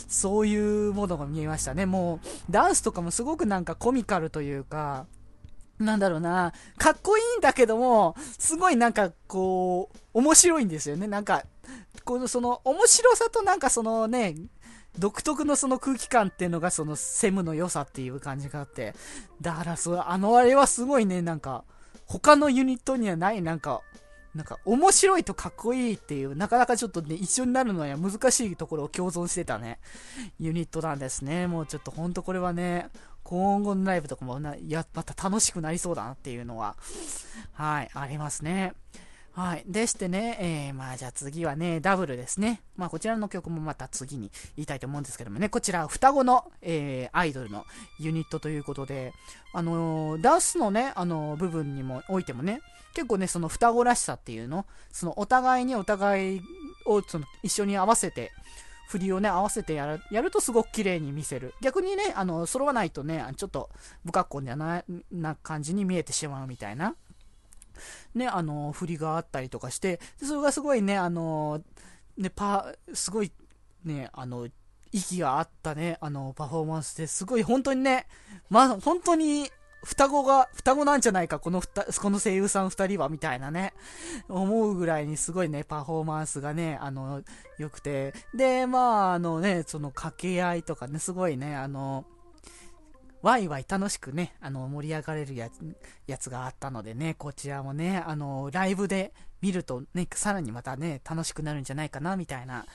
[0.08, 1.86] そういうものが見えましたね。
[1.86, 5.06] もう、ダンスとかもすごくなんかコミカルというか、
[5.78, 11.06] なんだろうな、かっこいいんだけども、すごいなんかこう、面白いんですよね。
[11.06, 11.44] なんか、
[12.04, 14.34] このその面白さとなんかそのね、
[14.98, 18.94] 独特のその空気感っていうのがそのセムの良さっていう感じがあって、
[19.40, 21.64] だからそあのあれはすごいね、なんか、
[22.20, 23.80] 他のユニットにはないなんか、
[24.34, 29.78] なんか面白いとかっこいいっていう、なかなかちょっとね、一緒になるのは難しいところを共存してたね、
[30.38, 31.46] ユニットなんですね。
[31.46, 32.88] もうちょっとほんとこれはね、
[33.22, 36.76] 今後のライブとかもな、や、また楽しくなりそうだなっていうのは、
[37.52, 38.74] はい、ありますね。
[39.34, 39.64] はい。
[39.66, 42.60] でしてね、えー、まあじゃあ次はね、ダブルですね。
[42.76, 47.64] まあこちらの曲もまた次に言いたいと思うんですけどもね、こちら双子の、えー、アイドルの
[47.98, 49.14] ユニットということで、
[49.54, 52.60] あのー、ダンスのね、あのー、部分にもおいてもね、
[52.92, 56.42] 結構ね、その双子らしさっていうの、そのお互いにお互い
[56.84, 58.32] をその一緒に合わせて、
[58.88, 61.54] 振りをね、合わせてやるやるとすごく綺麗に見せる。
[61.62, 63.70] 逆にね、あの、揃わないとね、ちょっと
[64.04, 66.94] 不格好なな感じに見えてしまうみたいな。
[68.14, 71.62] ね、あの、振りがあったりとかして、それがすごいね、あの、
[72.16, 73.32] ね、パ、すごい、
[73.84, 74.48] ね、あの、
[74.92, 78.06] 息があったね、あの、パフォーマンスですごい本当にね、
[78.50, 79.50] まあ、本当に、
[79.84, 83.72] 双子が、双子なんじゃないか、このふた、この声優さん二人は、みたいなね、
[84.28, 87.22] 思うぐらいにすごいね、パフォーマンスがね、あの、
[87.58, 92.04] 良くて、で、まあ、あのね、その掛け合いとかね、すごいね、あの、
[93.22, 102.66] ワイワイ楽しくね、あの、盛り上がれるやつ、があったのでね、こちらもね、あの、ライブで見るとね、さらにまたね、楽しくなるんじゃないかな、みたいな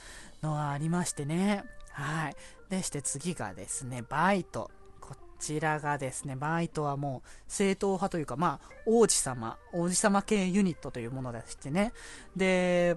[0.42, 1.64] のはありましてね。
[1.92, 2.36] はい。
[2.70, 4.70] でして次がですね、バイト。
[5.00, 11.92] こちらがですね、バイトはもう正統派というか、まあ、王子様、王子様系ユニットというものでしてね。
[12.36, 12.96] で、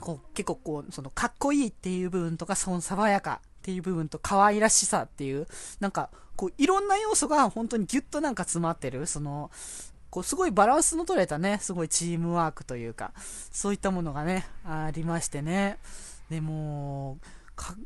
[0.00, 5.46] こう、結構こう、その、かっこいいっていう部分とか、その爽やかっていう部分と可愛らしさっていう、
[5.78, 9.50] なんか、こう、いろんな要素が本当にギュッとなんか詰まってる、その、
[10.08, 13.12] こう、すごいバランスの取れたね、すごいチームワークというか、
[13.52, 15.78] そういったものがね、ありましてね。
[16.30, 17.18] でも、
[17.54, 17.76] か、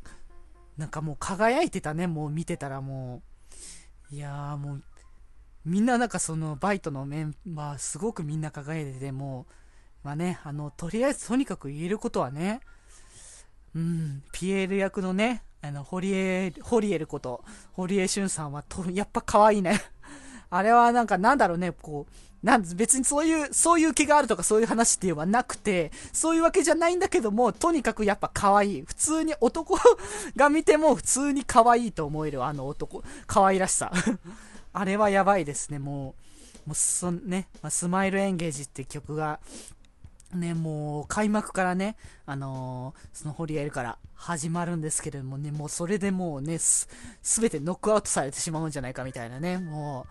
[0.76, 3.22] なんかもう輝いてたね、もう見てたらも
[4.12, 4.14] う。
[4.14, 4.82] いやーもう、
[5.64, 9.54] みんななんかそのバイトのメンバー、すごくみんな輝いてて、もう、
[10.04, 12.60] まあね、あの、とりあえずとにかく言えることはね、
[13.74, 19.80] うん、ピエール役のね、あの、ホリエ、ホリエルこと、堀江俊さんはと、やっぱ可愛いね。
[20.50, 28.82] あれはなんかなんだろうね、こう、なん別にそういう、そういう気があるとかそういう話っていうのはなくて、そういうわけじゃないんだけども、とにかくやっぱ可愛い。
[28.82, 29.78] 普通に男
[30.34, 33.92] が見ても普通に可愛いと思えるあの男、可愛らしさ。
[34.74, 36.16] あれはやばいですね、も
[36.66, 36.70] う。
[36.70, 39.38] もうそ、ね、ま、スマイルエンゲージって曲が、
[40.34, 46.88] ね、もう開幕からね、あのー、そのホリエルから始まるんですけれどもね、もうそれでもうね、す、
[47.22, 50.06] すべてノックアウトされてしまうんじゃないかみたいなね、も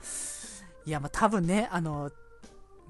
[0.85, 2.11] う、いや、まあ多分ね、あの、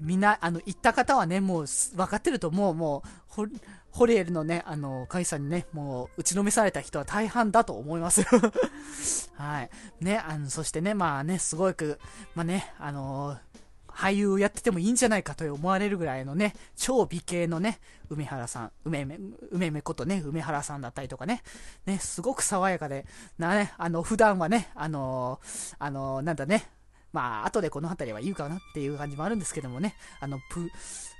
[0.00, 3.02] みんな、あの、行った方はね、もう分かってると思う、も
[3.38, 3.48] う、
[3.90, 8.22] ホリエルのね、あの、カイさんにね、もう打ちのめされた人は大半だと思います
[9.36, 9.70] はい。
[10.00, 12.00] ね、あの、そしてね、まあね、すごく、
[12.34, 13.51] まあね、あのー
[13.94, 17.78] 俳優をやっててもいいんじゃないかと思われるぐらいのね、超美形のね、
[18.10, 19.18] 梅原さん、梅め、
[19.50, 21.42] 梅めことね、梅原さんだったりとかね、
[21.86, 23.06] ね、すごく爽やかで、
[23.38, 26.68] なね、あの、普段はね、あのー、あのー、なんだね、
[27.12, 30.70] まあ、後でこの辺りは言うかなっていう感じもあるんですけどもね、あの、ぷ、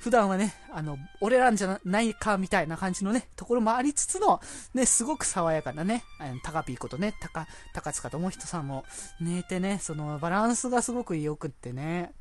[0.01, 4.41] 普段はね、あの、俺らんじゃないかみたいな感じのね、ところもありつつの、
[4.75, 8.85] ね、すごく爽やかなね、あの、タカピーことね、タカ、高塚智人さんも
[9.21, 12.15] 寝てね、そのバランスがすごく良くってね、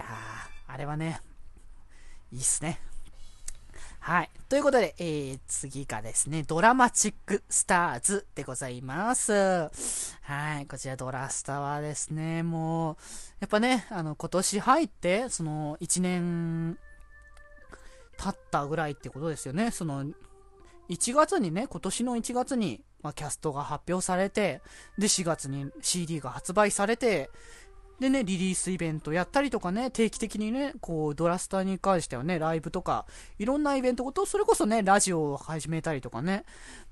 [0.00, 1.20] やー、あれはね、
[2.32, 2.80] いいっすね。
[3.98, 4.30] はい。
[4.48, 10.16] ということで、えー、次がですね、ドラマチックスターズでございます。
[10.22, 10.66] はい。
[10.66, 12.96] こちらドラスタはですね、もう、
[13.40, 16.78] やっぱね、あの、今年入って、その、1年
[18.16, 19.70] 経ったぐらいってことですよね。
[19.70, 20.02] その、
[20.88, 24.62] 1月にね、今年の1月に、まあ、キャストが発表されて、
[24.98, 27.30] で、4月に CD が発売されて、
[28.00, 33.04] でね、リリースイベントやったりとかね、定期的にね、こう、ドラスターに関してはね、ライブとか、
[33.38, 36.44] いろんなイベントごと、それこそね、ラジオを始めたりとかね、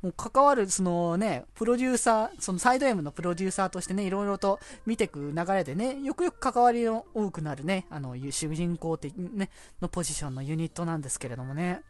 [0.03, 9.49] もう関わる、そのね、プロデューサー、そのサイド M のプロデューサーとしてね、いろいろと見ていく流れでね、よくよく関わりの多くなるね、あの、主人公的ね、
[9.81, 11.81] のポジションのユニットなんですけれどもね。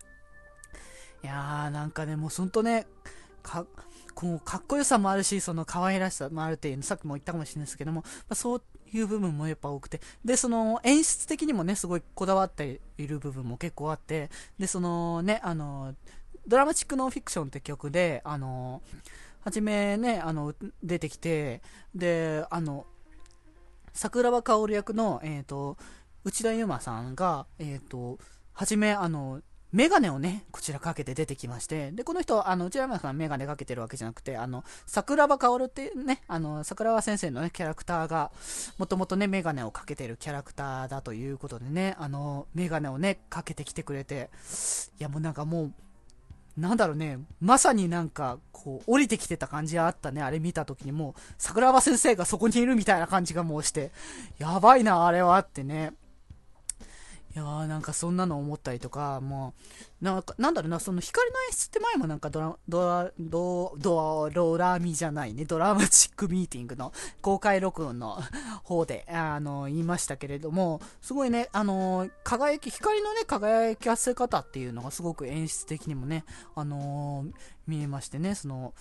[1.24, 2.86] いやー、なんかね、もうほんとね、
[3.42, 3.66] か、
[4.18, 14.28] こう、かっこよさもあるし、その可愛らしさもあるっていう、さっきも言ったかもしれないですけども、まあ、そういう部分もやっぱ多くて、で、その演出的にもね、すごいこだわっている部分も結構あって、
[14.58, 15.94] で、そのね、あの、
[16.48, 18.82] ドラマチックノンフィクションって曲で、あの、
[19.44, 20.52] はじめね、あの、
[20.82, 21.62] 出てきて、
[21.94, 22.86] で、あの、
[23.92, 25.76] 桜庭薫役の、えっ、ー、と、
[26.24, 28.18] 内田悠馬さんが、えっ、ー、と、
[28.52, 38.30] はじめ、あの、メガネをね、こちらかけて出てきまして、で、この人、あの、内田山さんメガネかけてるわけじゃなくて、あの、桜庭薫っていうね、あの、桜庭先生のね、キャラクターが、
[38.78, 44.30] もともとね、メガネをかけてるキャラクターだということでね、あの、メガネをね、かけてきてくれて、
[44.98, 45.72] いやもうなんかもう、
[46.58, 53.92] なんだろうね、まさになんか、こう、降りてきてた感じがあったね、あれ見た時にもう、桜庭先生がそこにいるみたいな感じがもうして、
[54.38, 55.92] やばいな、あれはってね。
[57.38, 59.54] いやーなんかそんなの思ったりとか、も
[60.02, 68.18] う、なんか、なんだろうな、その光の演出って前もなんかドラ、ドラ、ド、ド、ドラミじゃないね、ドラマチックミーティングの公開録音の
[68.64, 76.24] 方で、あの、言いましたけれども、すごいね、あの、輝き、光のね、輝かせ方っていうのがすごく演出的にもね、
[76.56, 77.24] あの
[77.68, 78.74] 見えましてね、その、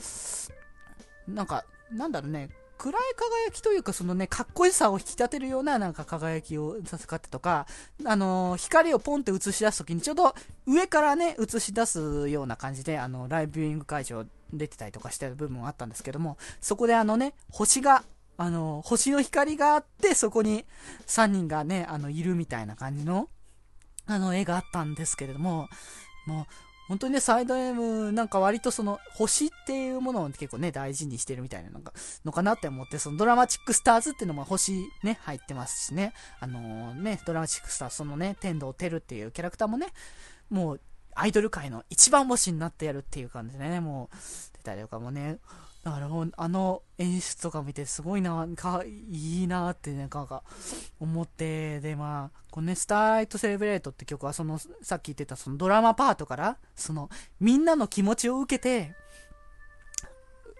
[1.27, 7.65] なんか、なんだろうね、暗い輝きというか、そのね、かっこよさを引き立てるようななんか輝きをさせかってとか、
[8.05, 10.35] あのー、光をポンって映し出すときにちょうど
[10.65, 18.03] 上からね、映し出すような感じで、あの、ライブビューイング会場出てたりとかしてる部分があったんですけども、そこであのね、星が、
[18.37, 20.65] あの、星の光があって、そこに
[21.07, 23.29] 3人がね、あの、いるみたいな感じの、
[24.05, 25.67] あの、絵があったんですけれども、
[26.27, 31.91] もう、本当にね、サイド M、なんか割とその、星っていうものを結構ね、大事にしてるみたいなのか、
[32.23, 34.73] のかなって思って、そのドラマチックスターズっていうのも星
[35.03, 39.87] ね、入ってますしね、あのー、ね、ドラマチックスターズ、そのね、天童テルっていうキャラクターもね、
[40.49, 40.81] もう、
[41.13, 44.15] アイドル界の一番星になってやるっていう感じでね、もう、
[44.57, 45.39] 出たりとかもね、
[45.87, 50.43] だからもう、あの演出とか見てすごいな、か、いいなって、なんか、
[50.99, 58.95] 思って、で、まあ、このね、スターライトセレブレートって曲は、その、さっき言ってたそのドラマパートから、その、みんなの気持ちを受けて、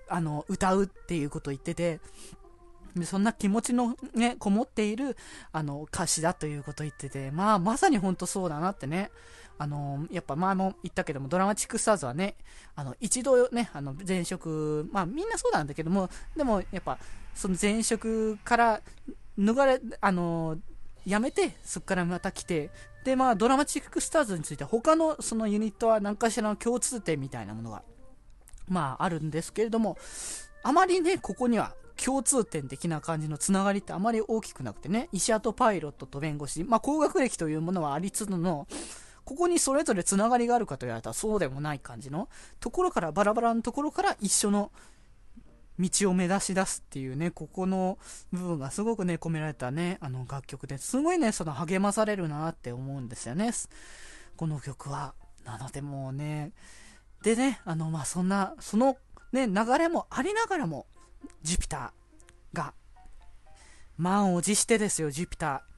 [0.08, 2.00] あの、歌うっていうことを言ってて、
[2.96, 5.18] でそんな気持ちのね、こもっている、
[5.52, 9.12] あの、歌詞だということを言ってて、まあ、まさに本当そうだなってね、
[9.60, 12.36] あのやっぱ前も言ったけども、ドラマチックスターズはね、
[12.76, 16.98] あの、一度ね、あの、前職、まあみんなそうなんだけども、でもやっぱ、
[17.34, 18.82] その前職から
[19.38, 20.58] 逃れ、あの
[21.06, 22.70] やめて、そこからまた来て、
[23.04, 27.84] で、まあドラマチックスターズについて他のそのユニットは何かしらの共通点みたいなものが、
[28.68, 29.98] まああるんですけれども、
[30.64, 38.68] あまりね、ここには共通点的な感じのつながりってあまり大きくなくてね、医者とパイロットと弁護士、まあ高学歴というものはありつつの、
[39.28, 42.30] ここにそれぞれつながりがあるかと言われたらそうでもない感じの
[42.62, 44.72] ところからバラバラのところから一緒の
[45.78, 47.98] 道を目指し出すっていうね、ここの
[48.32, 53.52] 部分がすごくね、込められたね、あの楽曲ですごいね、その励まされるなって思うんですよね。
[54.38, 55.14] この曲は。
[55.44, 56.54] なのでもうね、
[57.22, 58.96] でね、あの、まあ、そんな、その
[59.34, 60.88] ね、流れもありながらも、
[61.44, 62.74] ジュピターが、
[63.98, 65.77] 満を持してですよ、ジュピター。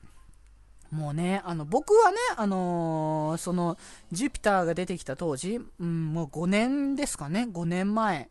[0.92, 3.78] もうね、あの、僕はね、あのー、その、
[4.12, 8.30] ジュピターが出てきた当時、うん、もう5年ですかね、5年前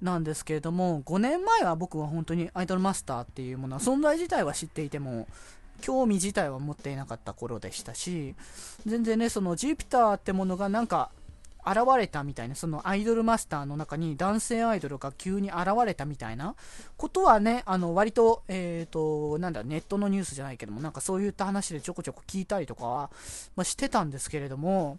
[0.00, 5.28] なんですけれども、5年前は僕は本当にアイドルマスターっていうものは、存在自体は知っていても、
[5.80, 8.34] 興味自体は持っていなかった頃でしたし、
[8.86, 11.10] 全然ね、そのジュピターってものがなんか、
[11.66, 16.54] 現れたみたいな、そのアイドルマスターの中に男性アイドルが急に現れたみたいな
[16.96, 23.10] ことはね、あの、割と、えっ、ー、と、なんだ、ネットのニュースじゃないけども、なんかそういった話でちょこちょこ聞いたりとかは、
[23.56, 24.98] まあ、してたんですけれども、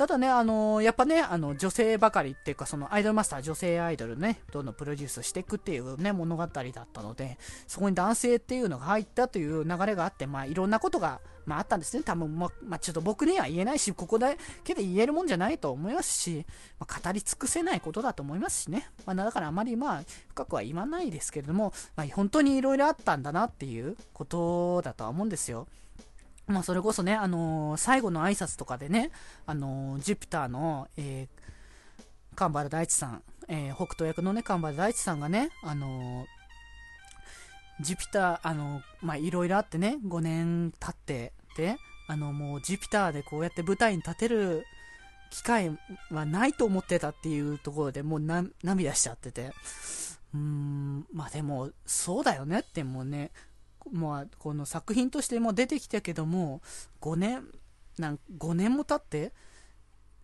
[0.00, 12.02] ただね、あのー、やっぱね、あの、女性ばかりっていうか、そのアイドルマスター、女性アイドルね、どんどんプロデュースしていくっていうね、物語だったので、そこに男性っていうのが入ったという流れがあって、まあ、いろんなことが、まあ、あったんですね。
[12.02, 16.46] 多分、ま、まあ、ちょっと僕には言えないし、ここだけで言えるもんじゃないと思いますし、
[16.78, 18.88] まあ、語り尽くせないことだと思いますしね。
[19.06, 25.66] まあ、だからあまりまあ、深くは言わないですけれども、まあ、本当にいろいろあったんだなっていうことだとは思うんですよ。
[26.46, 29.10] まあ、それこそね、あのー、最後の挨拶とかでね、
[29.46, 36.26] あのー、ジュピターの、えー、神原大地さん、えー、北斗役のね、神原大地さんがね、あの
[37.80, 44.64] ジュピター、あのま、いろいろあってね、5年経ってで、あの、もうジュピターでこうやって舞台に立てる
[45.30, 45.70] 機会
[46.10, 48.20] はないと思ってたっていうところでもう
[48.62, 49.52] 涙しちゃってて、
[50.34, 53.30] うーん、まあでも、そうだよねってもうね、
[53.90, 56.60] まあ、この作品としても出てきたけども、
[57.00, 57.46] 5年、
[57.98, 59.32] なん5年も経って、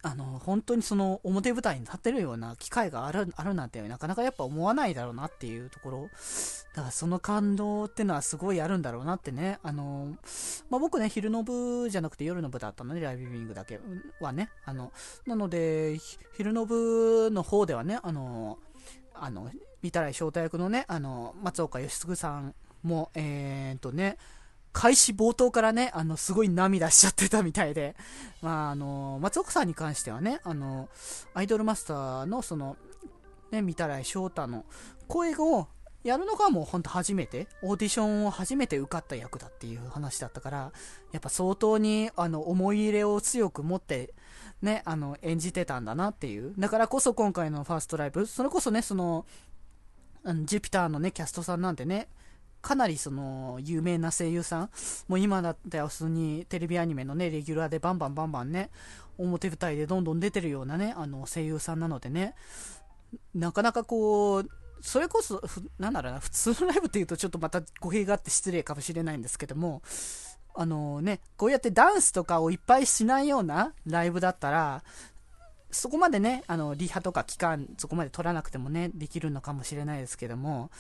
[0.03, 6.11] あの、本当にその表舞台に立てるような機会がある、あるなんてなかなかやっぱ思わないだろうなっていうところ。
[6.75, 9.59] だからその感動ってのはすごいあるんだろうなってね。
[9.63, 10.17] あの、
[10.71, 13.81] まあ、僕ね、昼の部じゃなくて夜の部だったので、ライブビューイングだけ
[14.21, 14.51] はね。
[14.65, 14.93] あの、
[15.27, 15.99] なので、
[16.37, 18.59] 昼の部の方ではね、あの、
[19.15, 19.51] あの、
[19.83, 24.19] 見たら翔太役のね、あの、松岡義嗣さんも、えー、っとね、
[24.77, 27.97] 開始冒頭からね、あの、すごい涙しちゃってたみたいで、
[28.43, 30.91] まあ、あの、松岡さんに関してはね、あの、
[31.33, 32.77] アイドルマスターの、その、
[33.51, 34.67] ね、見たら翔太の
[35.09, 35.67] 声を
[36.05, 40.73] やるのがもうほんと初めて、オーディションを初めて受かった役だっていう話だったから、
[41.11, 44.13] やっぱ相当に、あの、思い入れを強く持って、
[44.61, 46.53] ね、あの、演じてたんだなっていう。
[46.59, 49.25] だからこそ今回のファーストライブ、それこそね、その、
[50.45, 52.09] ジュピターのね、キャストさんなんてね、
[52.67, 54.71] かなりその有名な声優さん、
[55.07, 58.71] もう今だったら普通にテレビアニメのね、レギュラーでバンバンバンバンね、
[59.19, 62.35] 表舞台でどんどん出てるようなね、あの声優さんなのでね、
[63.37, 64.51] なかなかこう、
[64.81, 65.41] それこそ、
[65.79, 69.83] なんだろうな、普通のライブって言うとちょっとまた語弊があって失礼かもしれないんですけども、
[70.57, 74.83] あのね、こうやってダンスとかをいっぱいしないようなライブだったら、
[75.77, 80.71] そこまでね、あの、リハとか期間、そこまで取らなくてもね、できるのかもしれないですけども、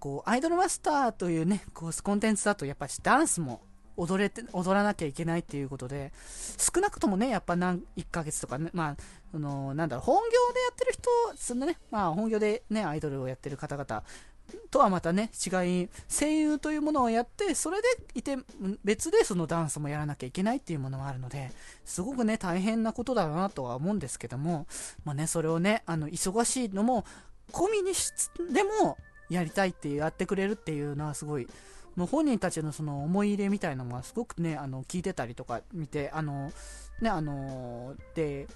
[0.00, 3.62] こう、アイドルマスターというね、こう、コンテンツだと、やっぱりダンスも
[3.96, 6.12] 踊れて、踊らなきゃいけないっていうことで、
[6.58, 8.96] 少なくともね、やっぱ何、1ヶ月とかね、まあ、
[9.32, 14.02] あの、なんだろう、本業でやってる人、そんなね、まあ、本業でね、アイドルをやってる方々
[14.70, 18.36] とはまたね、違い、声優というものをやって、それでいて、
[18.84, 21.50] 別でそのダンスもやらなきゃいけないっていうものがあるので、
[21.84, 24.66] すごくね、大変なことだなとは思うんですけども、
[25.04, 27.04] まあね、それをね、あの、忙しいのも、
[27.52, 28.12] 込みにし
[28.52, 28.96] でも、
[29.28, 31.48] やりたいってやってくれるっていうのはすごい、
[31.96, 36.52] もう本人たちのその思い入れみたいなのがすごくね、あの、聞いてたりとか見て、あの、
[37.00, 38.46] ね、あの、で、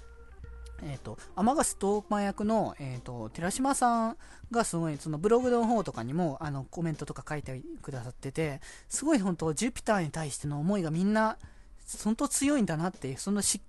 [0.83, 4.17] えっ、ー、と、天笠東馬役の、えっ、ー、と、寺島さん
[4.51, 11.37] がすごい、そのブログの方とかにも、あの、コメントとか書いてくださってて、すごい本当、ジュピターに対しての思いがみんな、
[12.03, 13.61] 本当強いんだなっていう、そのし、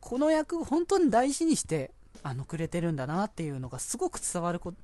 [0.00, 1.92] この役、本当に大事にして、
[2.22, 4.74] あの、くれてるんだなっていうのがすごく伝わるこ、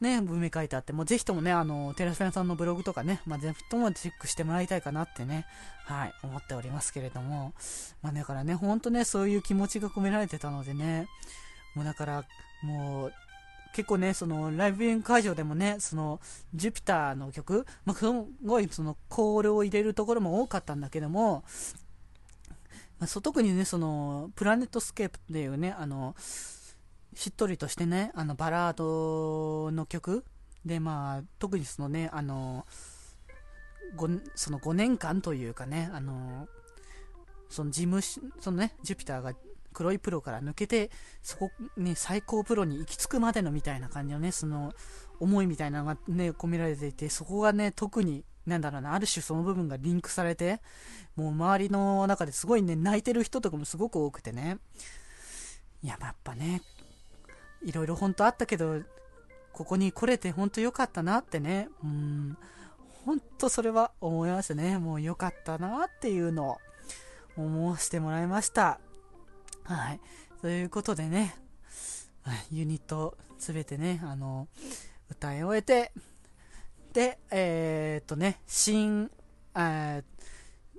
[0.00, 5.46] ね、文明書いてあって、もうぜひともね、あの、テラスフェンさんのブログとかね、まあ、ぜひともチェックしてもらいたいかなってね、
[5.84, 7.52] はい、思っておりますけれども、
[8.02, 11.08] まあ、だからね、ほんとね、そういう気持ちが込められてたのでね、
[11.74, 12.24] もうだから、
[12.62, 13.12] もう、
[13.72, 16.20] 結構ね、その、ライブイン会場でもね、その、
[16.54, 18.04] ジュピターの曲、まあ、す
[18.44, 21.44] ごい、その、コールを入れるところも多かったんだけども、
[22.98, 26.14] まあ、そう特にね、その、プラネットスケープっていうね、あの、
[27.14, 30.24] しっとりとしてね、あの、バラードの曲
[30.64, 32.66] で、まあ、特にそのね、あの、
[34.34, 36.48] その5年間というかね、あの、
[37.48, 39.34] その事務所、そのね、ジュピターが
[39.72, 40.90] 黒いプロから抜けて、
[41.22, 44.72] そこに最高プロに行き着くまでのみたいな感じのね、その
[45.18, 50.60] 思いみたいなのがね、込められていて、そこがね、特に、なんだろうな、ある種その部分がリンクされて、
[51.16, 54.58] もう周りの中ですごいね、泣いてる人とかもすごく多くてね。
[55.82, 56.62] いや、やっぱね、
[57.64, 58.80] いろいろ本当あったけど、
[59.52, 62.36] ここに来れて本当良かったなってね、うん、
[63.04, 64.78] 本当それは思いましたね。
[64.78, 66.58] もう良かったなっていうのを
[67.36, 68.80] 思わせてもらいました。
[69.64, 70.00] はい。
[70.40, 71.36] ということでね、
[72.50, 74.48] ユニットすべてね、あの、
[75.10, 75.92] 歌い終えて、
[76.92, 79.10] で、えー、っとね、新、
[79.54, 80.04] えー、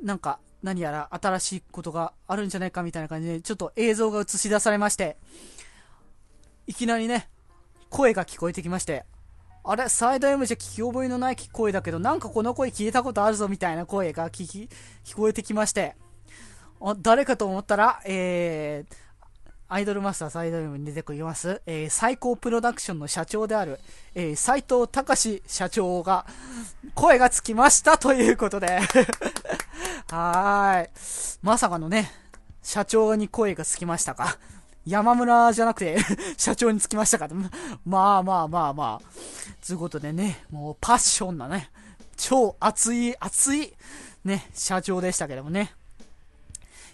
[0.05, 5.17] なんか、何やら新しいことがあるんじゃないかみたいな感じで、ちょっと映像が映し出されまして、
[6.67, 7.29] いきなりね、
[7.89, 9.05] 声が聞こえてきまして、
[9.63, 14.69] あれ、サイド M じゃ聞き覚えのない声だけど、なんかこの声聞いたことあるぞみたいな声が聞き、
[15.03, 15.95] 聞こえてきまして、
[16.81, 18.95] あ誰かと思ったら、えー、
[19.67, 23.79] アイドルマスターサイド M に出てくります、えー、最高プロダクションの社長である、
[24.15, 26.25] えー、斉藤隆社長が、
[26.95, 28.79] 声がつきましたということで
[30.09, 30.89] はーい。
[31.43, 32.11] まさかのね、
[32.63, 34.37] 社長に声がつきましたか。
[34.85, 35.97] 山村じゃなくて
[36.37, 37.35] 社長につきましたから、
[37.85, 39.07] まあまあまあまあ。
[39.61, 41.69] つうことでね、もうパッションなね、
[42.17, 43.73] 超熱い、熱い、
[44.23, 45.73] ね、社長でしたけどもね。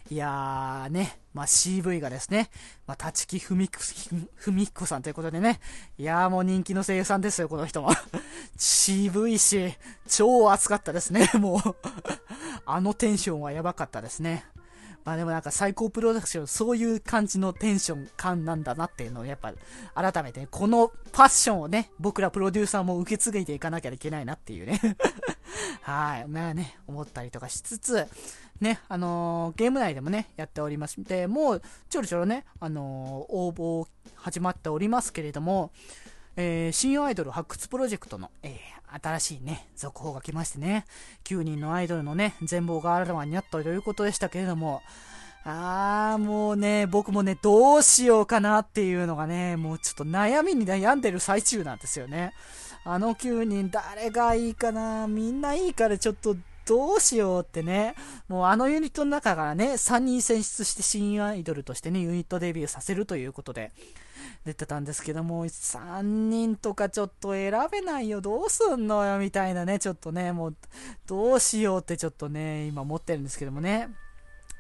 [0.10, 2.50] いやーね、まあ CV がですね、
[2.86, 5.60] まあ立木文彦さんということでね、
[5.98, 7.90] いやーもう人気の声優さんですよ、この人も。
[8.58, 9.74] 渋いし、
[10.08, 11.60] 超熱かったですね、もう
[12.66, 14.46] あのテンションはやばかったですね。
[15.08, 19.54] まあでもなんか最高プロダクション、そういう感じのテンション感なんだなっていうのをやっぱ
[19.96, 24.82] 改めて、このファッションをね、僕らプロデューサーも受け継いでいかなきゃいけないなっていうね
[25.82, 26.28] はい。
[26.28, 28.06] まあね、思ったりとかしつつ、
[28.60, 31.02] ね、あのー、ゲーム内でもね、やっております。
[31.02, 33.88] で、もう、ちょろちょろね、あのー、応募
[34.18, 35.72] 始まっておりますけれども、
[36.36, 38.58] えー、新アイドル発掘プロジェクトの、えー、
[38.90, 40.86] 新しいね、続報が来ましてね、
[41.26, 44.82] 9人のアイドルのね、全貌があらわになったということでしたけれども、
[45.44, 52.34] あー、もうね、僕もね、どうしようかなっていうのがね、もうちょっと悩みに悩んでる最中なんですよね。
[52.84, 55.08] あの9人誰がいいかな？
[55.08, 57.96] みんないいからちょっとどうしようってね、
[58.28, 63.72] もうあのユニットの中からね、3人選出して新アイドルとしてね、ユニットデビューさせるということで、
[64.48, 70.56] 出てたんですけども、3人とかちょっと選べないよ、どうすんのよ、みたいなね、ちょっとね、もう、
[71.06, 73.90] どうしようってちょっとね、今思ってるんですけどもね。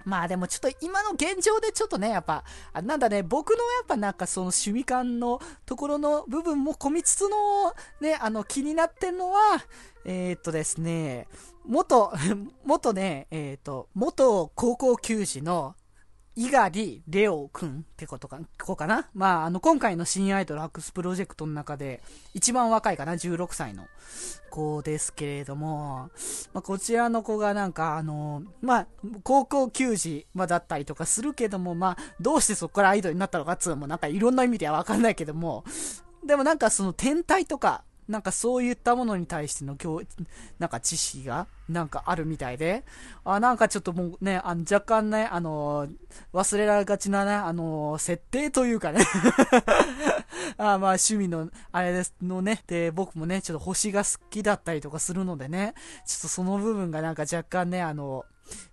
[0.03, 9.39] まあでもちょっと今の現状でちょっとね、やっぱ、あなんだね、僕のやっぱなんかその趣味感のところの部分も込みつつの、ね、あの気になってるのは、
[10.05, 11.27] えー、っとですね、
[11.65, 12.13] 元、
[12.65, 15.75] 元ね、えー、っと、元高校球児の
[16.37, 19.09] 猪狩レオくんってことか、こうかな？
[19.15, 21.99] まあ、あの、今回の新アイドル発掘プロジェクトの中で、
[22.35, 23.87] 一番若いかな ?16 歳の
[24.51, 26.11] 子ですけれども、
[26.53, 28.87] まあ、こちらの子がなんか、あの、まあ、
[29.23, 35.63] 高校球児、まあ、だったりとかするけども、まあ、どうしてそこからアイドルになったのかっつうのも、なんかいろんな意味ではわかんないけども、
[36.23, 40.01] でもなんかその天体とか、なんかそういったものに対しての教、
[40.59, 42.85] なんか知識が、なんかあるみたいで、
[43.25, 45.91] あ、なんかちょっともうね、あの若干ね、あのー、
[46.33, 49.05] 忘れられがちなね、あのー、設定というかね。
[50.57, 55.73] あまあ趣味の、あれですのね、で、僕もね、ちょっと星が好きだったりとかするのでね、
[56.05, 58.25] ちょっとその部分がなんか若干ね、あの、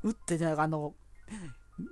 [0.03, 0.95] 打ってね、あの、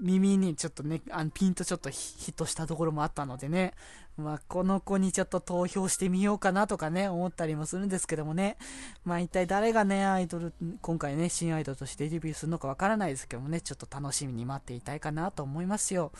[0.00, 3.74] 耳にちょっとね、あのピンとちょっとヒットしたところもあったのでね、
[4.16, 8.58] まあ、この子にちょっと投票してみようかなとかね、思ったりもするんですけどもね。
[9.04, 16.12] まあ、一体誰がね、アイドル、今回ね、新アイドルとしてデビューするのかわからないですけどもね、ちょっと楽しみに待っていたいかなと思いますよ。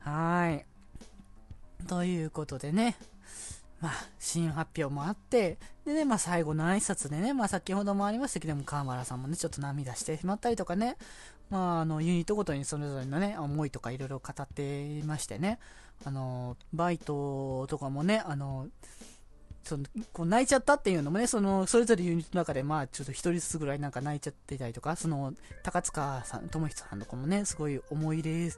[0.00, 0.66] はい。
[1.88, 2.96] ということでね、
[3.82, 10.96] まあ、新発表もあって、でね、まあ最後の挨拶でね、まあ先ほどもありましたけども、河原さんもね、ちょっと涙してしまったりとかね、
[11.50, 15.58] まああの、ユニットごとにそれぞれのね、思いとかいろいろ語っていましてね、
[16.04, 18.68] あの、バイトとかもね、あの、
[19.64, 28.52] そのこう泣いちゃったっていうのもね、そのそれぞれユニットの中で、まあちょっと一人ずつぐらいなんか泣いちゃってたりとか、その高塚さん、智久さんとかもね、すごい思い入れ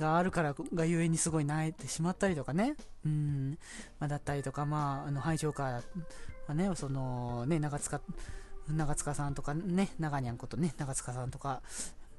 [0.00, 2.74] があるからがゆえにすごい泣いてしまったりとかね、
[3.04, 3.58] うん、
[4.00, 5.82] まあ、だったりとか、まあ、あの排除から
[6.48, 8.00] はね、そのね、長塚、
[8.68, 11.60] 長塚さんとかね、長にゃんことね、長塚さんとか、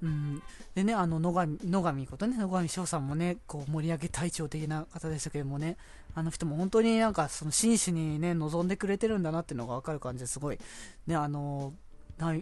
[0.02, 0.42] うん、
[0.74, 5.78] でね、あの野上野上ことね、野上翔さんもね、こう盛り上げ隊長的な方でしたけどもね、
[6.16, 10.60] あの人も本当になんかその真摯にね、望んでくれてるんだなっていうのがわかる感じですごい、
[11.08, 11.74] ね、あの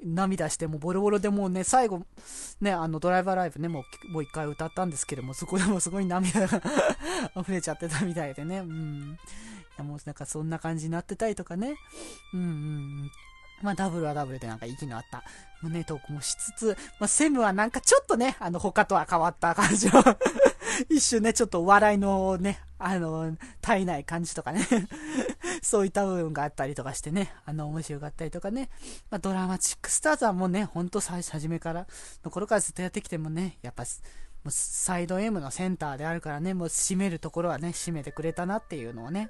[0.04, 2.06] 涙してもボロボロでもうね、最後、
[2.62, 6.62] ね、あのドライバーライブね、もうもう一回歌ったんですけども、そこでもすごい涙が
[7.40, 9.18] 溢れちゃってたみたいでね、うん。
[9.20, 11.76] いやもうなんかそんな感じになってたりとかね、
[12.34, 13.12] うんうん。
[13.62, 15.24] まあ、ダブルはダブルでなんか息のあった
[15.62, 20.04] 胸トークもしつつ、まあ、セムはなんかちょっとね、あの、他とは変わった感じの
[20.90, 23.32] 一瞬ね、ちょっと笑いのね、あの、
[23.62, 24.66] 絶えない感じとかね
[25.62, 28.70] そういった部分があったりとかしてね、あの、面白かったりとかね、
[29.10, 31.88] まあ、ドラマチックスターズはもうね、ほんと最初、初めから
[32.24, 33.84] の頃からずっとやってきてもね、やっぱ、
[34.44, 39.30] もうサイド M のセンターであるからね、もう締めるところはね、締めてくれたなっていうのをね。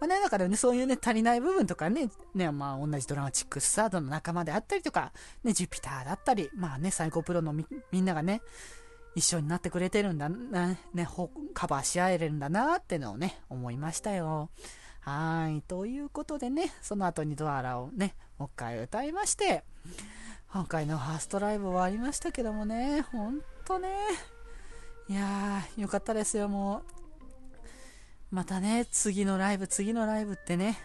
[0.00, 5.12] まあね、だからね、そういうね、足りない部分とかね、ね、まあ同じドラマチックスタートの仲間であったりとか、
[5.42, 7.64] ね、ジュピターだったり、まあね、最高プロのみ
[8.00, 8.42] んながね、
[9.14, 11.08] 一緒になってくれてるんだな、ね、
[11.54, 14.50] カバーし合えるんだなってのをね、思いましたよ。
[15.00, 15.62] はい。
[15.62, 19.64] ということでね、その後にドアラをね、もう一回歌いまして、
[20.52, 23.88] 今回のファーストライブ終わりましたけどもね、ほんとね、
[25.08, 26.82] いやー、よかったですよ、もう。
[28.30, 30.78] またね、次のライブ、次のライブってね、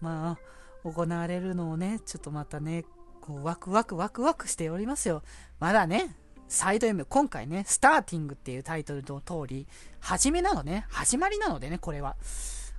[0.00, 0.38] ま
[0.84, 2.84] あ、行われるのをね、ちょっとまたね、
[3.20, 5.22] こう、ワクワクワクワクしておりますよ。
[5.58, 6.14] まだね、
[6.48, 9.66] サイド M、今回ね、スターティングっていうタイトルの通り、
[9.98, 12.16] 始めなのね、始まりなのでね、これは。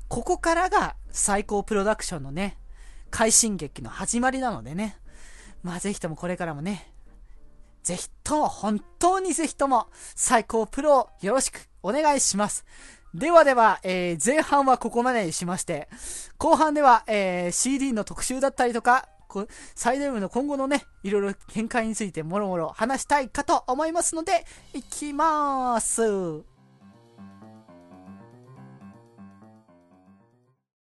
[0.08, 2.58] ここからが最高プロダクションのね、
[3.10, 4.97] 快進撃の始まりなのでね、
[5.64, 6.91] まあぜひともこれからもね、
[7.84, 12.66] ぜひとも、本当にぜひとも、最高プロをよろしくお願いします。
[13.14, 15.90] ではでは、えー、前半はここまでにしまして、
[16.38, 19.08] 後半では、えー、CD の特集だったりとか、
[19.76, 26.51] サイド M の今後のね、いろいろ展開についてもろもろ話したいかと思いますので、いきまーす。